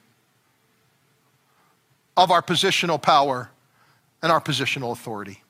of 2.16 2.30
our 2.30 2.42
positional 2.42 3.00
power 3.00 3.50
and 4.22 4.32
our 4.32 4.40
positional 4.40 4.92
authority. 4.92 5.42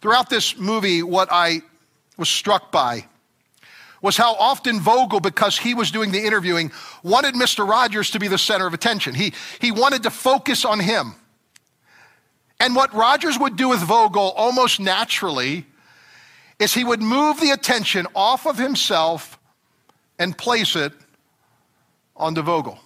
Throughout 0.00 0.28
this 0.28 0.58
movie, 0.58 1.02
what 1.02 1.28
I 1.30 1.62
was 2.16 2.28
struck 2.28 2.70
by 2.70 3.06
was 4.02 4.18
how 4.18 4.34
often 4.34 4.80
Vogel, 4.80 5.18
because 5.18 5.56
he 5.56 5.72
was 5.72 5.90
doing 5.90 6.12
the 6.12 6.26
interviewing, 6.26 6.70
wanted 7.02 7.34
Mr. 7.34 7.66
Rogers 7.66 8.10
to 8.10 8.18
be 8.18 8.28
the 8.28 8.36
center 8.36 8.66
of 8.66 8.74
attention. 8.74 9.14
He, 9.14 9.32
he 9.60 9.72
wanted 9.72 10.02
to 10.02 10.10
focus 10.10 10.66
on 10.66 10.78
him. 10.78 11.14
And 12.60 12.76
what 12.76 12.92
Rogers 12.92 13.38
would 13.38 13.56
do 13.56 13.70
with 13.70 13.80
Vogel 13.80 14.32
almost 14.36 14.78
naturally 14.78 15.64
is 16.58 16.74
he 16.74 16.84
would 16.84 17.00
move 17.00 17.40
the 17.40 17.50
attention 17.50 18.06
off 18.14 18.46
of 18.46 18.58
himself 18.58 19.38
and 20.18 20.36
place 20.36 20.76
it 20.76 20.92
on 22.16 22.34
the 22.34 22.42
Vogel. 22.42 22.78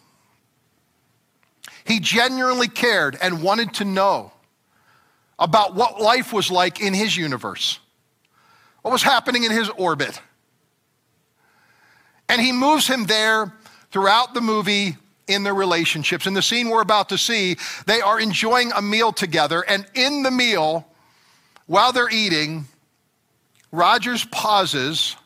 He 1.85 2.00
genuinely 2.00 2.68
cared 2.68 3.16
and 3.20 3.42
wanted 3.42 3.75
to 3.75 3.85
know 3.85 4.32
about 5.38 5.75
what 5.75 6.00
life 6.00 6.32
was 6.32 6.50
like 6.50 6.80
in 6.80 6.92
his 6.92 7.16
universe, 7.16 7.78
what 8.82 8.90
was 8.90 9.02
happening 9.02 9.44
in 9.44 9.50
his 9.50 9.68
orbit. 9.70 10.20
And 12.28 12.42
he 12.42 12.52
moves 12.52 12.87
him 12.87 13.06
there 13.06 13.54
throughout 13.90 14.35
the 14.35 14.40
movie 14.40 14.97
in 15.28 15.44
their 15.44 15.54
relationships. 15.54 16.26
In 16.26 16.35
the 16.35 16.42
scene 16.42 16.68
we're 16.68 16.82
about 16.82 17.11
to 17.11 17.18
see, 17.18 17.56
they 17.87 18.00
are 18.00 18.18
enjoying 18.18 18.73
a 18.73 18.82
meal 18.82 19.12
together, 19.12 19.62
and 19.62 19.87
in 19.94 20.23
the 20.23 20.30
meal, 20.30 20.87
while 21.66 21.92
they're 21.92 22.11
eating, 22.11 22.66
Rogers 23.70 24.25
pauses 24.25 25.16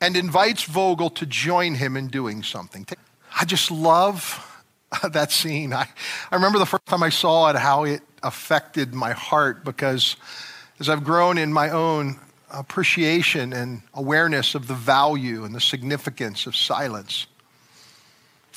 and 0.00 0.16
invites 0.16 0.64
Vogel 0.64 1.10
to 1.10 1.26
join 1.26 1.74
him 1.74 1.96
in 1.96 2.08
doing 2.08 2.42
something. 2.42 2.86
I 3.38 3.44
just 3.44 3.70
love 3.70 4.46
that 5.12 5.30
scene. 5.30 5.72
I, 5.72 5.88
I 6.30 6.34
remember 6.34 6.58
the 6.58 6.66
first 6.66 6.86
time 6.86 7.02
I 7.02 7.10
saw 7.10 7.50
it, 7.50 7.56
how 7.56 7.84
it 7.84 8.02
affected 8.22 8.94
my 8.94 9.12
heart 9.12 9.64
because 9.64 10.16
as 10.78 10.88
I've 10.88 11.04
grown 11.04 11.38
in 11.38 11.52
my 11.52 11.70
own 11.70 12.18
appreciation 12.50 13.52
and 13.52 13.82
awareness 13.94 14.54
of 14.54 14.66
the 14.66 14.74
value 14.74 15.44
and 15.44 15.54
the 15.54 15.60
significance 15.60 16.46
of 16.46 16.56
silence, 16.56 17.26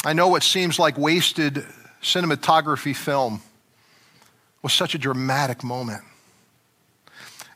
I 0.06 0.14
know 0.14 0.28
what 0.28 0.44
seems 0.44 0.80
like 0.80 0.98
wasted 0.98 1.66
cinematography 2.02 2.96
film 2.96 3.42
was 4.62 4.74
such 4.74 4.96
a 4.96 4.98
dramatic 4.98 5.64
moment. 5.64 6.04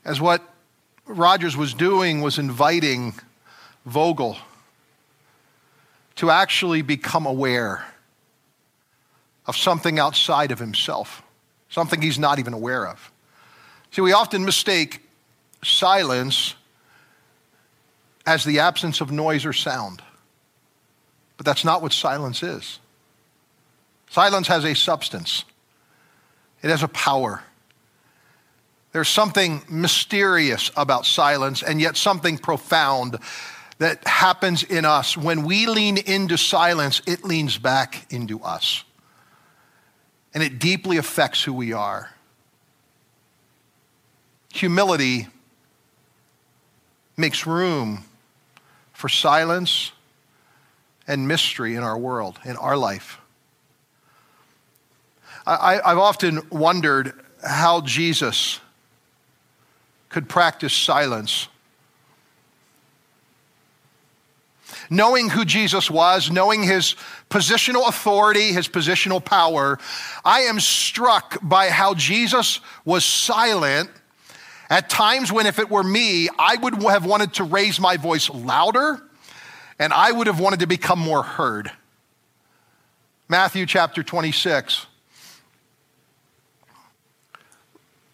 As 0.06 0.22
what 0.22 0.42
Rogers 1.06 1.58
was 1.58 1.74
doing 1.74 2.22
was 2.22 2.38
inviting 2.38 3.14
Vogel 3.88 4.38
to 6.18 6.30
actually 6.30 6.82
become 6.82 7.26
aware 7.26 7.86
of 9.46 9.56
something 9.56 9.98
outside 9.98 10.52
of 10.52 10.60
himself, 10.60 11.24
something 11.70 12.02
he's 12.02 12.20
not 12.20 12.38
even 12.38 12.54
aware 12.54 12.86
of. 12.86 13.12
See, 13.92 14.02
we 14.02 14.12
often 14.12 14.44
mistake 14.44 15.02
silence 15.64 16.56
as 18.26 18.44
the 18.44 18.60
absence 18.60 19.00
of 19.00 19.10
noise 19.10 19.46
or 19.46 19.54
sound, 19.54 20.02
but 21.38 21.46
that's 21.46 21.64
not 21.64 21.82
what 21.82 21.94
silence 21.94 22.44
is. 22.44 22.80
Silence 24.10 24.48
has 24.48 24.66
a 24.66 24.76
substance, 24.76 25.46
it 26.62 26.70
has 26.70 26.84
a 26.84 26.90
power. 26.90 27.42
There's 28.92 29.08
something 29.08 29.62
mysterious 29.70 30.72
about 30.76 31.06
silence, 31.06 31.62
and 31.62 31.80
yet 31.80 31.96
something 31.96 32.38
profound 32.38 33.20
that 33.80 34.08
happens 34.08 34.64
in 34.64 34.86
us. 34.86 35.16
When 35.16 35.44
we 35.44 35.68
lean 35.68 35.98
into 35.98 36.38
silence, 36.38 37.02
it 37.06 37.24
leans 37.24 37.58
back 37.58 38.12
into 38.12 38.42
us 38.42 38.84
and 40.34 40.44
it 40.44 40.60
deeply 40.60 40.98
affects 40.98 41.44
who 41.44 41.54
we 41.54 41.74
are. 41.74 42.12
Humility 44.54 45.28
makes 47.16 47.48
room 47.48 48.04
for 48.94 49.10
silence 49.10 49.92
and 51.08 51.28
mystery 51.28 51.76
in 51.76 51.84
our 51.84 51.98
world, 51.98 52.40
in 52.46 52.56
our 52.58 52.78
life. 52.78 53.20
I, 55.46 55.80
have 55.84 55.98
often 55.98 56.42
wondered 56.52 57.14
how 57.44 57.82
Jesus 57.82 58.60
could 60.10 60.28
practice 60.28 60.74
silence 60.74 61.48
knowing 64.90 65.30
who 65.30 65.46
Jesus 65.46 65.90
was, 65.90 66.32
knowing 66.32 66.64
his 66.64 66.96
positional 67.30 67.88
authority, 67.88 68.54
his 68.54 68.68
positional 68.68 69.24
power, 69.24 69.80
I 70.24 70.42
am 70.42 70.60
struck 70.60 71.38
by 71.42 71.70
how 71.70 71.94
Jesus 71.94 72.60
was 72.86 73.04
silent 73.06 73.90
at 74.70 74.90
times 74.90 75.32
when, 75.32 75.46
if 75.46 75.60
it 75.60 75.70
were 75.70 75.84
me, 75.84 76.30
I 76.38 76.58
would 76.58 76.82
have 76.84 77.06
wanted 77.06 77.34
to 77.36 77.44
raise 77.44 77.80
my 77.80 77.98
voice 77.98 78.30
louder 78.30 79.02
and 79.80 79.94
I 79.94 80.12
would 80.12 80.28
have 80.28 80.40
wanted 80.40 80.60
to 80.62 80.68
become 80.68 81.00
more 81.00 81.24
heard. 81.24 81.72
Matthew 83.30 83.66
chapter 83.66 84.04
26. 84.04 84.88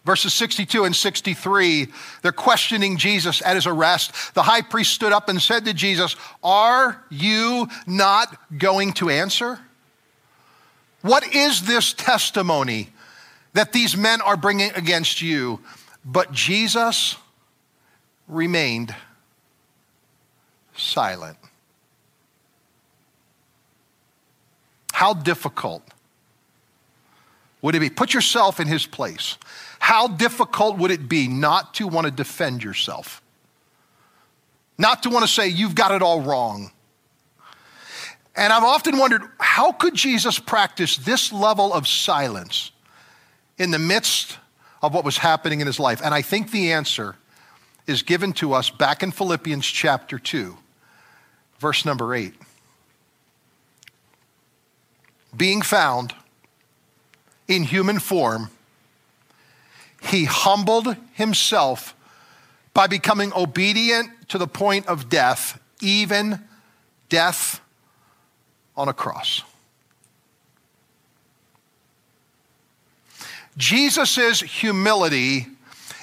Verses 0.04 0.34
62 0.34 0.84
and 0.84 0.94
63, 0.94 1.88
they're 2.20 2.30
questioning 2.30 2.98
Jesus 2.98 3.40
at 3.40 3.54
his 3.54 3.66
arrest. 3.66 4.34
The 4.34 4.42
high 4.42 4.60
priest 4.60 4.92
stood 4.92 5.12
up 5.12 5.30
and 5.30 5.40
said 5.40 5.64
to 5.64 5.72
Jesus, 5.72 6.14
Are 6.42 7.02
you 7.08 7.68
not 7.86 8.36
going 8.58 8.92
to 8.94 9.08
answer? 9.08 9.58
What 11.00 11.34
is 11.34 11.62
this 11.62 11.94
testimony 11.94 12.90
that 13.54 13.72
these 13.72 13.96
men 13.96 14.20
are 14.20 14.36
bringing 14.36 14.72
against 14.74 15.22
you? 15.22 15.60
But 16.04 16.32
Jesus 16.32 17.16
remained 18.28 18.94
silent. 20.76 21.38
How 24.92 25.14
difficult 25.14 25.82
would 27.62 27.74
it 27.74 27.80
be? 27.80 27.90
Put 27.90 28.12
yourself 28.12 28.60
in 28.60 28.66
his 28.66 28.86
place. 28.86 29.38
How 29.84 30.08
difficult 30.08 30.78
would 30.78 30.90
it 30.90 31.10
be 31.10 31.28
not 31.28 31.74
to 31.74 31.86
want 31.86 32.06
to 32.06 32.10
defend 32.10 32.64
yourself? 32.64 33.20
Not 34.78 35.02
to 35.02 35.10
want 35.10 35.26
to 35.26 35.30
say, 35.30 35.48
you've 35.48 35.74
got 35.74 35.90
it 35.90 36.00
all 36.00 36.22
wrong. 36.22 36.70
And 38.34 38.50
I've 38.50 38.64
often 38.64 38.96
wondered, 38.96 39.20
how 39.38 39.72
could 39.72 39.94
Jesus 39.94 40.38
practice 40.38 40.96
this 40.96 41.34
level 41.34 41.70
of 41.70 41.86
silence 41.86 42.70
in 43.58 43.72
the 43.72 43.78
midst 43.78 44.38
of 44.80 44.94
what 44.94 45.04
was 45.04 45.18
happening 45.18 45.60
in 45.60 45.66
his 45.66 45.78
life? 45.78 46.00
And 46.02 46.14
I 46.14 46.22
think 46.22 46.50
the 46.50 46.72
answer 46.72 47.16
is 47.86 48.02
given 48.02 48.32
to 48.32 48.54
us 48.54 48.70
back 48.70 49.02
in 49.02 49.12
Philippians 49.12 49.66
chapter 49.66 50.18
2, 50.18 50.56
verse 51.58 51.84
number 51.84 52.14
8. 52.14 52.32
Being 55.36 55.60
found 55.60 56.14
in 57.48 57.64
human 57.64 57.98
form, 57.98 58.48
he 60.04 60.24
humbled 60.24 60.96
himself 61.12 61.94
by 62.72 62.86
becoming 62.86 63.32
obedient 63.34 64.10
to 64.28 64.38
the 64.38 64.46
point 64.46 64.86
of 64.86 65.08
death, 65.08 65.60
even 65.80 66.40
death 67.08 67.60
on 68.76 68.88
a 68.88 68.92
cross. 68.92 69.42
Jesus' 73.56 74.40
humility 74.40 75.46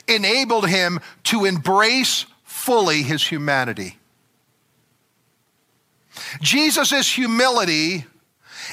enabled 0.08 0.68
him 0.68 1.00
to 1.26 1.46
embrace 1.46 2.26
fully 2.44 3.04
his 3.04 3.28
humanity. 3.28 3.98
Jesus' 6.42 7.12
humility 7.12 8.06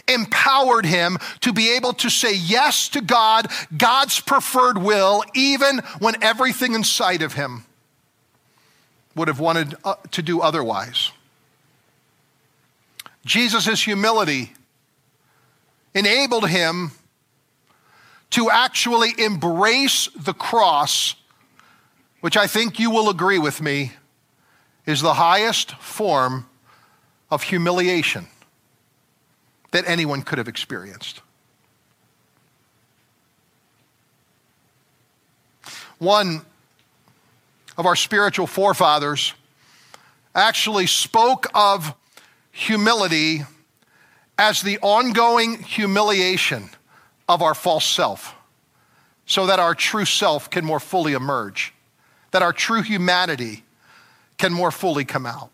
empowered 0.09 0.87
him 0.87 1.19
to 1.41 1.53
be 1.53 1.77
able 1.77 1.93
to 1.95 2.11
say 2.11 2.35
yes 2.35 2.89
to 2.91 3.01
God, 3.01 3.49
God's 3.77 4.21
preferred 4.21 4.79
will, 4.79 5.23
even 5.35 5.79
when 5.99 6.23
everything 6.23 6.75
inside 6.75 7.23
of 7.23 7.35
him 7.35 7.65
would 9.15 9.29
have 9.29 9.41
wanted 9.41 9.75
uh, 9.85 9.95
to 10.13 10.23
do 10.23 10.41
otherwise. 10.41 11.13
Jesus' 13.25 13.83
humility 13.83 14.53
enabled 15.95 16.49
him 16.49 16.93
to 18.31 18.51
actually 18.51 19.11
embrace 19.19 20.09
the 20.17 20.35
cross, 20.35 21.15
which 22.21 22.37
I 22.37 22.47
think 22.47 22.79
you 22.79 22.91
will 22.91 23.09
agree 23.09 23.39
with 23.39 23.61
me 23.61 23.93
is 24.87 25.01
the 25.01 25.15
highest 25.15 25.73
form 25.77 26.47
of 27.31 27.43
humiliation 27.43 28.27
that 29.71 29.85
anyone 29.87 30.23
could 30.23 30.39
have 30.39 30.49
experienced. 30.49 31.21
One 35.99 36.43
of 37.77 37.87
our 37.87 37.97
spiritual 37.97 38.47
forefathers 38.47 39.35
actually 40.35 40.87
spoke 40.87 41.47
of 41.55 41.95
humility 42.53 43.43
as 44.39 44.63
the 44.63 44.79
ongoing 44.79 45.63
humiliation 45.63 46.71
of 47.29 47.43
our 47.43 47.55
false 47.55 47.85
self 47.85 48.35
so 49.27 49.47
that 49.47 49.59
our 49.59 49.75
true 49.75 50.05
self 50.05 50.49
can 50.49 50.65
more 50.65 50.81
fully 50.81 51.13
emerge, 51.13 51.75
that 52.31 52.43
our 52.43 52.53
true 52.53 52.83
humanity 52.83 53.65
can 54.39 54.53
more 54.53 54.71
fully 54.71 55.05
come 55.05 55.27
out. 55.27 55.51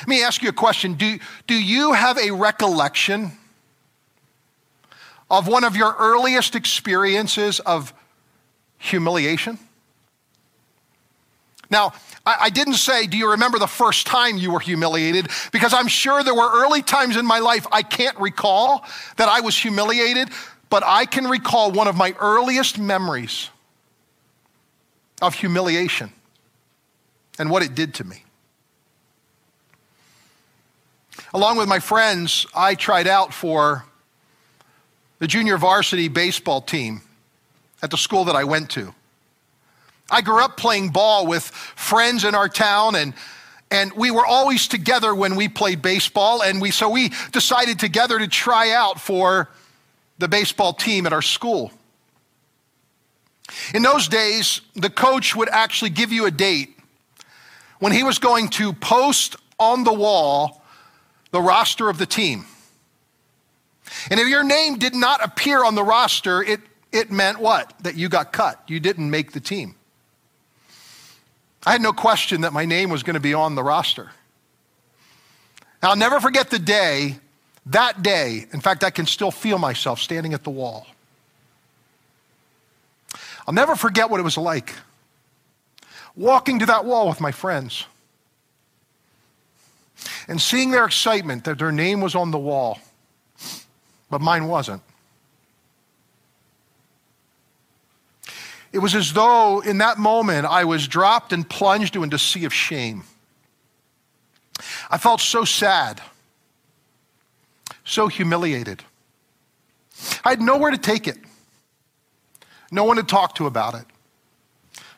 Let 0.00 0.08
me 0.08 0.22
ask 0.22 0.42
you 0.42 0.48
a 0.48 0.52
question. 0.52 0.94
Do, 0.94 1.18
do 1.46 1.54
you 1.54 1.92
have 1.92 2.18
a 2.18 2.30
recollection 2.30 3.32
of 5.30 5.48
one 5.48 5.64
of 5.64 5.76
your 5.76 5.94
earliest 5.98 6.54
experiences 6.54 7.60
of 7.60 7.92
humiliation? 8.78 9.58
Now, 11.70 11.92
I, 12.24 12.36
I 12.42 12.50
didn't 12.50 12.74
say, 12.74 13.06
do 13.06 13.16
you 13.16 13.30
remember 13.30 13.58
the 13.58 13.66
first 13.66 14.06
time 14.06 14.36
you 14.36 14.52
were 14.52 14.60
humiliated? 14.60 15.28
Because 15.52 15.74
I'm 15.74 15.88
sure 15.88 16.22
there 16.22 16.34
were 16.34 16.50
early 16.62 16.82
times 16.82 17.16
in 17.16 17.26
my 17.26 17.38
life 17.38 17.66
I 17.72 17.82
can't 17.82 18.18
recall 18.18 18.84
that 19.16 19.28
I 19.28 19.40
was 19.40 19.56
humiliated, 19.56 20.28
but 20.70 20.82
I 20.84 21.06
can 21.06 21.26
recall 21.26 21.72
one 21.72 21.88
of 21.88 21.96
my 21.96 22.14
earliest 22.20 22.78
memories 22.78 23.50
of 25.22 25.34
humiliation 25.34 26.12
and 27.38 27.50
what 27.50 27.62
it 27.62 27.74
did 27.74 27.94
to 27.94 28.04
me. 28.04 28.22
Along 31.34 31.56
with 31.56 31.68
my 31.68 31.78
friends, 31.78 32.46
I 32.54 32.74
tried 32.74 33.06
out 33.06 33.32
for 33.32 33.84
the 35.18 35.26
junior 35.26 35.56
varsity 35.56 36.08
baseball 36.08 36.60
team 36.60 37.00
at 37.82 37.90
the 37.90 37.96
school 37.96 38.24
that 38.24 38.36
I 38.36 38.44
went 38.44 38.70
to. 38.70 38.94
I 40.10 40.20
grew 40.20 40.42
up 40.42 40.56
playing 40.56 40.90
ball 40.90 41.26
with 41.26 41.44
friends 41.44 42.24
in 42.24 42.34
our 42.34 42.48
town 42.48 42.94
and 42.94 43.14
and 43.68 43.92
we 43.94 44.12
were 44.12 44.24
always 44.24 44.68
together 44.68 45.12
when 45.12 45.34
we 45.34 45.48
played 45.48 45.82
baseball 45.82 46.40
and 46.40 46.60
we 46.60 46.70
so 46.70 46.88
we 46.88 47.10
decided 47.32 47.80
together 47.80 48.18
to 48.18 48.28
try 48.28 48.70
out 48.70 49.00
for 49.00 49.50
the 50.18 50.28
baseball 50.28 50.72
team 50.72 51.06
at 51.06 51.12
our 51.12 51.22
school. 51.22 51.72
In 53.74 53.82
those 53.82 54.08
days, 54.08 54.60
the 54.74 54.90
coach 54.90 55.34
would 55.34 55.48
actually 55.48 55.90
give 55.90 56.12
you 56.12 56.26
a 56.26 56.30
date 56.30 56.76
when 57.78 57.92
he 57.92 58.02
was 58.02 58.18
going 58.18 58.48
to 58.50 58.72
post 58.72 59.36
on 59.58 59.84
the 59.84 59.92
wall 59.92 60.62
the 61.36 61.42
roster 61.42 61.90
of 61.90 61.98
the 61.98 62.06
team. 62.06 62.46
And 64.10 64.18
if 64.18 64.26
your 64.26 64.42
name 64.42 64.78
did 64.78 64.94
not 64.94 65.22
appear 65.22 65.62
on 65.62 65.74
the 65.74 65.84
roster, 65.84 66.42
it, 66.42 66.60
it 66.92 67.10
meant 67.10 67.40
what? 67.40 67.74
That 67.82 67.94
you 67.94 68.08
got 68.08 68.32
cut. 68.32 68.58
You 68.68 68.80
didn't 68.80 69.10
make 69.10 69.32
the 69.32 69.40
team. 69.40 69.74
I 71.66 71.72
had 71.72 71.82
no 71.82 71.92
question 71.92 72.40
that 72.40 72.54
my 72.54 72.64
name 72.64 72.88
was 72.88 73.02
going 73.02 73.14
to 73.14 73.20
be 73.20 73.34
on 73.34 73.54
the 73.54 73.62
roster. 73.62 74.12
I'll 75.82 75.94
never 75.94 76.20
forget 76.20 76.48
the 76.48 76.58
day, 76.58 77.16
that 77.66 78.02
day. 78.02 78.46
In 78.54 78.62
fact, 78.62 78.82
I 78.82 78.88
can 78.88 79.04
still 79.04 79.30
feel 79.30 79.58
myself 79.58 80.00
standing 80.00 80.32
at 80.32 80.42
the 80.42 80.48
wall. 80.48 80.86
I'll 83.46 83.52
never 83.52 83.76
forget 83.76 84.08
what 84.08 84.20
it 84.20 84.22
was 84.22 84.38
like 84.38 84.72
walking 86.14 86.60
to 86.60 86.66
that 86.66 86.86
wall 86.86 87.10
with 87.10 87.20
my 87.20 87.30
friends 87.30 87.84
and 90.28 90.40
seeing 90.40 90.70
their 90.70 90.84
excitement 90.84 91.44
that 91.44 91.58
their 91.58 91.72
name 91.72 92.00
was 92.00 92.14
on 92.14 92.30
the 92.30 92.38
wall, 92.38 92.78
but 94.10 94.20
mine 94.20 94.48
wasn't. 94.48 94.82
It 98.72 98.80
was 98.80 98.94
as 98.94 99.12
though 99.12 99.60
in 99.60 99.78
that 99.78 99.98
moment 99.98 100.46
I 100.46 100.64
was 100.64 100.86
dropped 100.86 101.32
and 101.32 101.48
plunged 101.48 101.96
into 101.96 102.16
a 102.16 102.18
sea 102.18 102.44
of 102.44 102.52
shame. 102.52 103.04
I 104.90 104.98
felt 104.98 105.20
so 105.20 105.44
sad, 105.44 106.02
so 107.84 108.08
humiliated. 108.08 108.82
I 110.24 110.30
had 110.30 110.40
nowhere 110.40 110.70
to 110.70 110.78
take 110.78 111.08
it, 111.08 111.16
no 112.70 112.84
one 112.84 112.96
to 112.96 113.02
talk 113.02 113.34
to 113.36 113.46
about 113.46 113.74
it, 113.74 113.86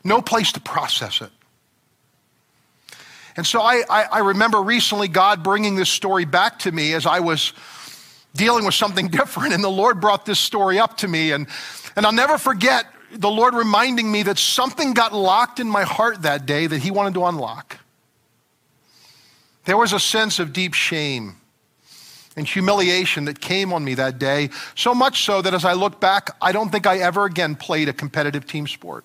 no 0.02 0.20
place 0.22 0.52
to 0.52 0.60
process 0.60 1.20
it. 1.20 1.30
And 3.38 3.46
so 3.46 3.60
I, 3.60 3.84
I, 3.88 4.02
I, 4.02 4.18
remember 4.18 4.60
recently 4.60 5.06
God 5.06 5.44
bringing 5.44 5.76
this 5.76 5.88
story 5.88 6.24
back 6.24 6.58
to 6.60 6.72
me 6.72 6.92
as 6.92 7.06
I 7.06 7.20
was 7.20 7.52
dealing 8.34 8.64
with 8.64 8.74
something 8.74 9.06
different, 9.20 9.54
and 9.54 9.62
the 9.62 9.70
Lord 9.70 10.00
brought 10.00 10.26
this 10.26 10.40
story 10.40 10.80
up 10.80 10.96
to 10.98 11.08
me. 11.08 11.30
And, 11.30 11.46
and 11.94 12.04
I'll 12.04 12.10
never 12.10 12.36
forget 12.36 12.86
the 13.12 13.30
Lord 13.30 13.54
reminding 13.54 14.10
me 14.10 14.24
that 14.24 14.38
something 14.38 14.92
got 14.92 15.14
locked 15.14 15.60
in 15.60 15.68
my 15.68 15.84
heart 15.84 16.22
that 16.22 16.46
day 16.46 16.66
that 16.66 16.80
He 16.80 16.90
wanted 16.90 17.14
to 17.14 17.26
unlock. 17.26 17.78
There 19.66 19.76
was 19.76 19.92
a 19.92 20.00
sense 20.00 20.40
of 20.40 20.52
deep 20.52 20.74
shame 20.74 21.36
and 22.36 22.44
humiliation 22.44 23.26
that 23.26 23.40
came 23.40 23.72
on 23.72 23.84
me 23.84 23.94
that 23.94 24.18
day, 24.18 24.50
so 24.74 24.92
much 24.92 25.24
so 25.24 25.42
that 25.42 25.54
as 25.54 25.64
I 25.64 25.74
look 25.74 26.00
back, 26.00 26.30
I 26.42 26.50
don't 26.50 26.72
think 26.72 26.88
I 26.88 26.98
ever 26.98 27.24
again 27.24 27.54
played 27.54 27.88
a 27.88 27.92
competitive 27.92 28.48
team 28.48 28.66
sport. 28.66 29.04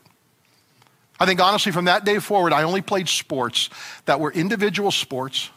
I 1.19 1.26
think 1.26 1.39
honestly, 1.41 1.71
from 1.71 1.86
that 1.86 2.06
day 2.06 2.19
forward, 2.19 2.54
I 2.54 2.63
only 2.63 2.82
played 2.82 3.08
sports 3.08 3.69
that 4.06 4.19
were 4.19 4.32
individual 4.32 4.91
sports 4.91 5.49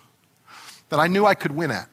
that 0.91 1.01
I 1.01 1.07
knew 1.07 1.27
I 1.27 1.35
could 1.35 1.53
win 1.53 1.71
at. 1.71 1.89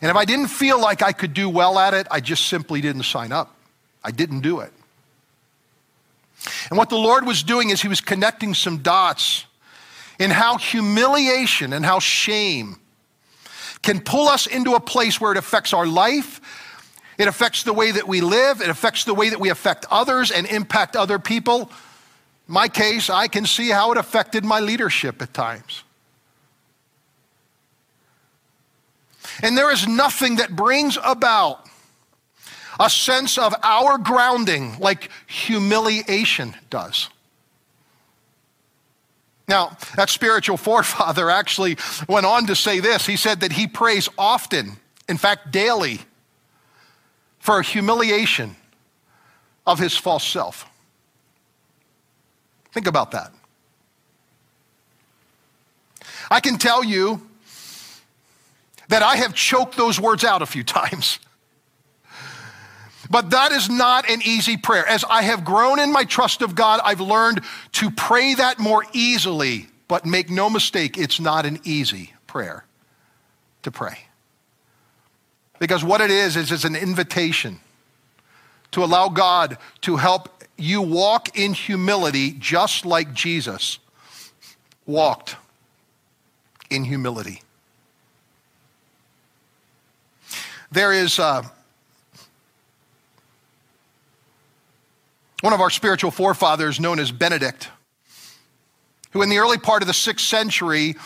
And 0.00 0.10
if 0.10 0.16
I 0.16 0.24
didn't 0.24 0.48
feel 0.48 0.80
like 0.80 1.02
I 1.02 1.12
could 1.12 1.34
do 1.34 1.48
well 1.48 1.78
at 1.78 1.94
it, 1.94 2.06
I 2.10 2.20
just 2.20 2.46
simply 2.46 2.80
didn't 2.80 3.02
sign 3.02 3.32
up. 3.32 3.54
I 4.02 4.10
didn't 4.10 4.40
do 4.40 4.60
it. 4.60 4.72
And 6.70 6.78
what 6.78 6.88
the 6.88 6.96
Lord 6.96 7.26
was 7.26 7.42
doing 7.42 7.70
is 7.70 7.82
He 7.82 7.88
was 7.88 8.00
connecting 8.00 8.54
some 8.54 8.78
dots 8.78 9.44
in 10.18 10.30
how 10.30 10.56
humiliation 10.56 11.72
and 11.72 11.84
how 11.84 11.98
shame 11.98 12.76
can 13.82 14.00
pull 14.00 14.28
us 14.28 14.46
into 14.46 14.74
a 14.74 14.80
place 14.80 15.20
where 15.20 15.32
it 15.32 15.38
affects 15.38 15.72
our 15.72 15.86
life, 15.86 16.40
it 17.16 17.28
affects 17.28 17.62
the 17.62 17.72
way 17.72 17.90
that 17.90 18.06
we 18.06 18.20
live, 18.20 18.60
it 18.60 18.68
affects 18.68 19.04
the 19.04 19.14
way 19.14 19.28
that 19.30 19.40
we 19.40 19.50
affect 19.50 19.86
others 19.90 20.30
and 20.30 20.46
impact 20.46 20.96
other 20.96 21.18
people. 21.18 21.70
My 22.48 22.66
case, 22.66 23.10
I 23.10 23.28
can 23.28 23.44
see 23.44 23.68
how 23.68 23.92
it 23.92 23.98
affected 23.98 24.44
my 24.44 24.58
leadership 24.58 25.20
at 25.20 25.34
times. 25.34 25.84
And 29.42 29.56
there 29.56 29.70
is 29.70 29.86
nothing 29.86 30.36
that 30.36 30.56
brings 30.56 30.98
about 31.04 31.68
a 32.80 32.88
sense 32.88 33.36
of 33.36 33.54
our 33.62 33.98
grounding 33.98 34.78
like 34.78 35.10
humiliation 35.26 36.54
does. 36.70 37.10
Now, 39.46 39.76
that 39.96 40.08
spiritual 40.08 40.56
forefather 40.68 41.30
actually 41.30 41.76
went 42.08 42.24
on 42.24 42.46
to 42.46 42.56
say 42.56 42.80
this. 42.80 43.06
He 43.06 43.16
said 43.16 43.40
that 43.40 43.52
he 43.52 43.66
prays 43.66 44.08
often, 44.16 44.78
in 45.06 45.18
fact, 45.18 45.50
daily, 45.50 46.00
for 47.38 47.60
humiliation 47.60 48.56
of 49.66 49.78
his 49.78 49.96
false 49.96 50.24
self. 50.24 50.66
Think 52.72 52.86
about 52.86 53.12
that. 53.12 53.32
I 56.30 56.40
can 56.40 56.58
tell 56.58 56.84
you 56.84 57.26
that 58.88 59.02
I 59.02 59.16
have 59.16 59.34
choked 59.34 59.76
those 59.76 60.00
words 60.00 60.24
out 60.24 60.42
a 60.42 60.46
few 60.46 60.64
times. 60.80 61.18
But 63.10 63.30
that 63.30 63.52
is 63.52 63.70
not 63.70 64.08
an 64.10 64.20
easy 64.24 64.56
prayer. 64.56 64.86
As 64.86 65.04
I 65.08 65.22
have 65.22 65.44
grown 65.44 65.78
in 65.78 65.92
my 65.92 66.04
trust 66.04 66.42
of 66.42 66.54
God, 66.54 66.80
I've 66.84 67.00
learned 67.00 67.40
to 67.72 67.90
pray 67.90 68.34
that 68.34 68.58
more 68.58 68.84
easily. 68.92 69.68
But 69.86 70.04
make 70.04 70.28
no 70.28 70.50
mistake, 70.50 70.98
it's 70.98 71.18
not 71.18 71.46
an 71.46 71.60
easy 71.64 72.12
prayer 72.26 72.66
to 73.62 73.70
pray. 73.70 73.98
Because 75.58 75.82
what 75.82 76.02
it 76.02 76.10
is, 76.10 76.36
is 76.36 76.52
it's 76.52 76.64
an 76.64 76.76
invitation 76.76 77.60
to 78.72 78.84
allow 78.84 79.08
God 79.08 79.56
to 79.82 79.96
help 79.96 80.37
you 80.58 80.82
walk 80.82 81.38
in 81.38 81.54
humility 81.54 82.32
just 82.32 82.84
like 82.84 83.14
Jesus 83.14 83.78
walked 84.86 85.36
in 86.70 86.84
humility. 86.84 87.42
There 90.70 90.92
is. 90.92 91.18
Uh, 91.18 91.42
one 95.40 95.52
of 95.52 95.60
our 95.60 95.70
spiritual 95.70 96.10
forefathers 96.10 96.80
known 96.80 96.98
as 96.98 97.12
Benedict, 97.12 97.68
who 99.12 99.22
in 99.22 99.28
the 99.28 99.38
early 99.38 99.58
part 99.58 99.82
of 99.82 99.86
the 99.86 99.94
sixth 99.94 100.26
century, 100.26 100.96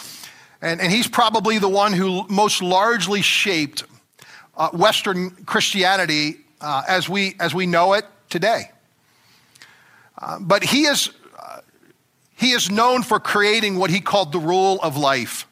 and, 0.63 0.81
and 0.81 0.91
he's 0.91 1.07
probably 1.07 1.59
the 1.59 1.69
one 1.69 1.93
who 1.93 2.27
most 2.29 2.63
largely 2.63 3.21
shaped 3.21 3.85
uh, 4.57 4.71
Western 4.71 5.31
Christianity 5.45 6.37
uh, 6.61 6.83
as, 6.89 7.09
we, 7.09 7.35
as 7.41 7.55
we 7.55 7.67
know 7.67 7.93
it 7.93 8.07
today. 8.31 8.71
Uh, 10.23 10.39
but 10.41 10.63
he 10.63 10.85
is, 10.85 11.11
uh, 11.39 11.59
he 12.37 12.53
is 12.53 12.71
known 12.71 13.03
for 13.03 13.19
creating 13.19 13.77
what 13.77 13.91
he 13.91 14.01
called 14.01 14.31
the 14.33 14.39
rule 14.39 14.79
of 14.83 14.97
life. 14.97 15.47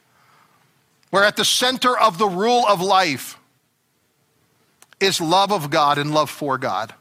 where 1.11 1.24
at 1.24 1.37
the 1.37 1.44
center 1.44 1.98
of 1.98 2.18
the 2.18 2.28
rule 2.28 2.64
of 2.66 2.80
life 2.80 3.37
is 5.00 5.20
love 5.20 5.52
of 5.52 5.70
God 5.70 5.98
and 5.98 6.14
love 6.14 6.30
for 6.30 6.56
God. 6.56 6.94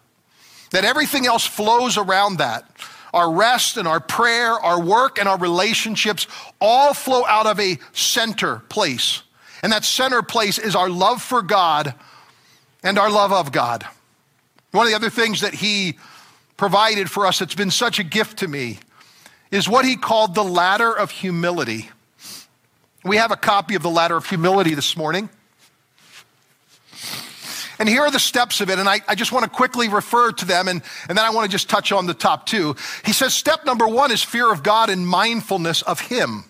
That 0.71 0.84
everything 0.84 1.25
else 1.25 1.45
flows 1.45 1.97
around 1.97 2.38
that. 2.38 2.65
Our 3.13 3.32
rest 3.32 3.77
and 3.77 3.88
our 3.88 3.99
prayer, 3.99 4.51
our 4.51 4.79
work 4.79 5.17
and 5.17 5.27
our 5.27 5.38
relationships 5.38 6.27
all 6.62 6.93
flow 6.93 7.25
out 7.25 7.47
of 7.47 7.60
a 7.60 7.79
center 7.91 8.62
place. 8.69 9.23
And 9.63 9.71
that 9.73 9.84
center 9.84 10.21
place 10.21 10.60
is 10.60 10.75
our 10.75 10.89
love 10.89 11.21
for 11.21 11.41
God 11.41 11.95
and 12.84 12.97
our 12.99 13.10
love 13.10 13.34
of 13.34 13.51
God. 13.51 13.86
One 14.71 14.86
of 14.86 14.91
the 14.91 14.95
other 14.95 15.10
things 15.10 15.41
that 15.41 15.55
he 15.55 15.97
provided 16.60 17.10
for 17.10 17.26
us 17.26 17.39
that's 17.39 17.56
been 17.56 17.72
such 17.72 18.00
a 18.00 18.04
gift 18.04 18.39
to 18.39 18.48
me 18.48 18.78
is 19.50 19.69
what 19.69 19.86
he 19.86 19.95
called 19.95 20.36
the 20.36 20.43
ladder 20.43 20.91
of 20.91 21.10
humility. 21.10 21.89
We 23.06 23.15
have 23.15 23.32
a 23.32 23.38
copy 23.38 23.76
of 23.76 23.82
the 23.82 23.89
ladder 23.89 24.17
of 24.17 24.26
humility 24.26 24.74
this 24.74 24.98
morning. 24.98 25.30
And 27.80 27.88
here 27.88 28.02
are 28.02 28.12
the 28.12 28.19
steps 28.19 28.60
of 28.60 28.69
it, 28.69 28.78
and 28.78 28.89
I, 28.89 29.00
I 29.08 29.15
just 29.15 29.32
want 29.32 29.45
to 29.45 29.50
quickly 29.50 29.88
refer 29.88 30.34
to 30.34 30.45
them, 30.45 30.67
and, 30.67 30.82
and 31.08 31.17
then 31.17 31.24
I 31.24 31.30
want 31.30 31.45
to 31.45 31.50
just 31.50 31.69
touch 31.69 31.93
on 31.93 32.08
the 32.08 32.13
top 32.13 32.45
two. 32.45 32.76
He 33.06 33.13
says 33.13 33.34
step 33.34 33.65
number 33.65 33.88
one 33.88 34.12
is 34.12 34.22
fear 34.22 34.52
of 34.52 34.62
God 34.62 34.89
and 34.89 35.08
mindfulness 35.08 35.82
of 35.84 36.02
Him. 36.02 36.43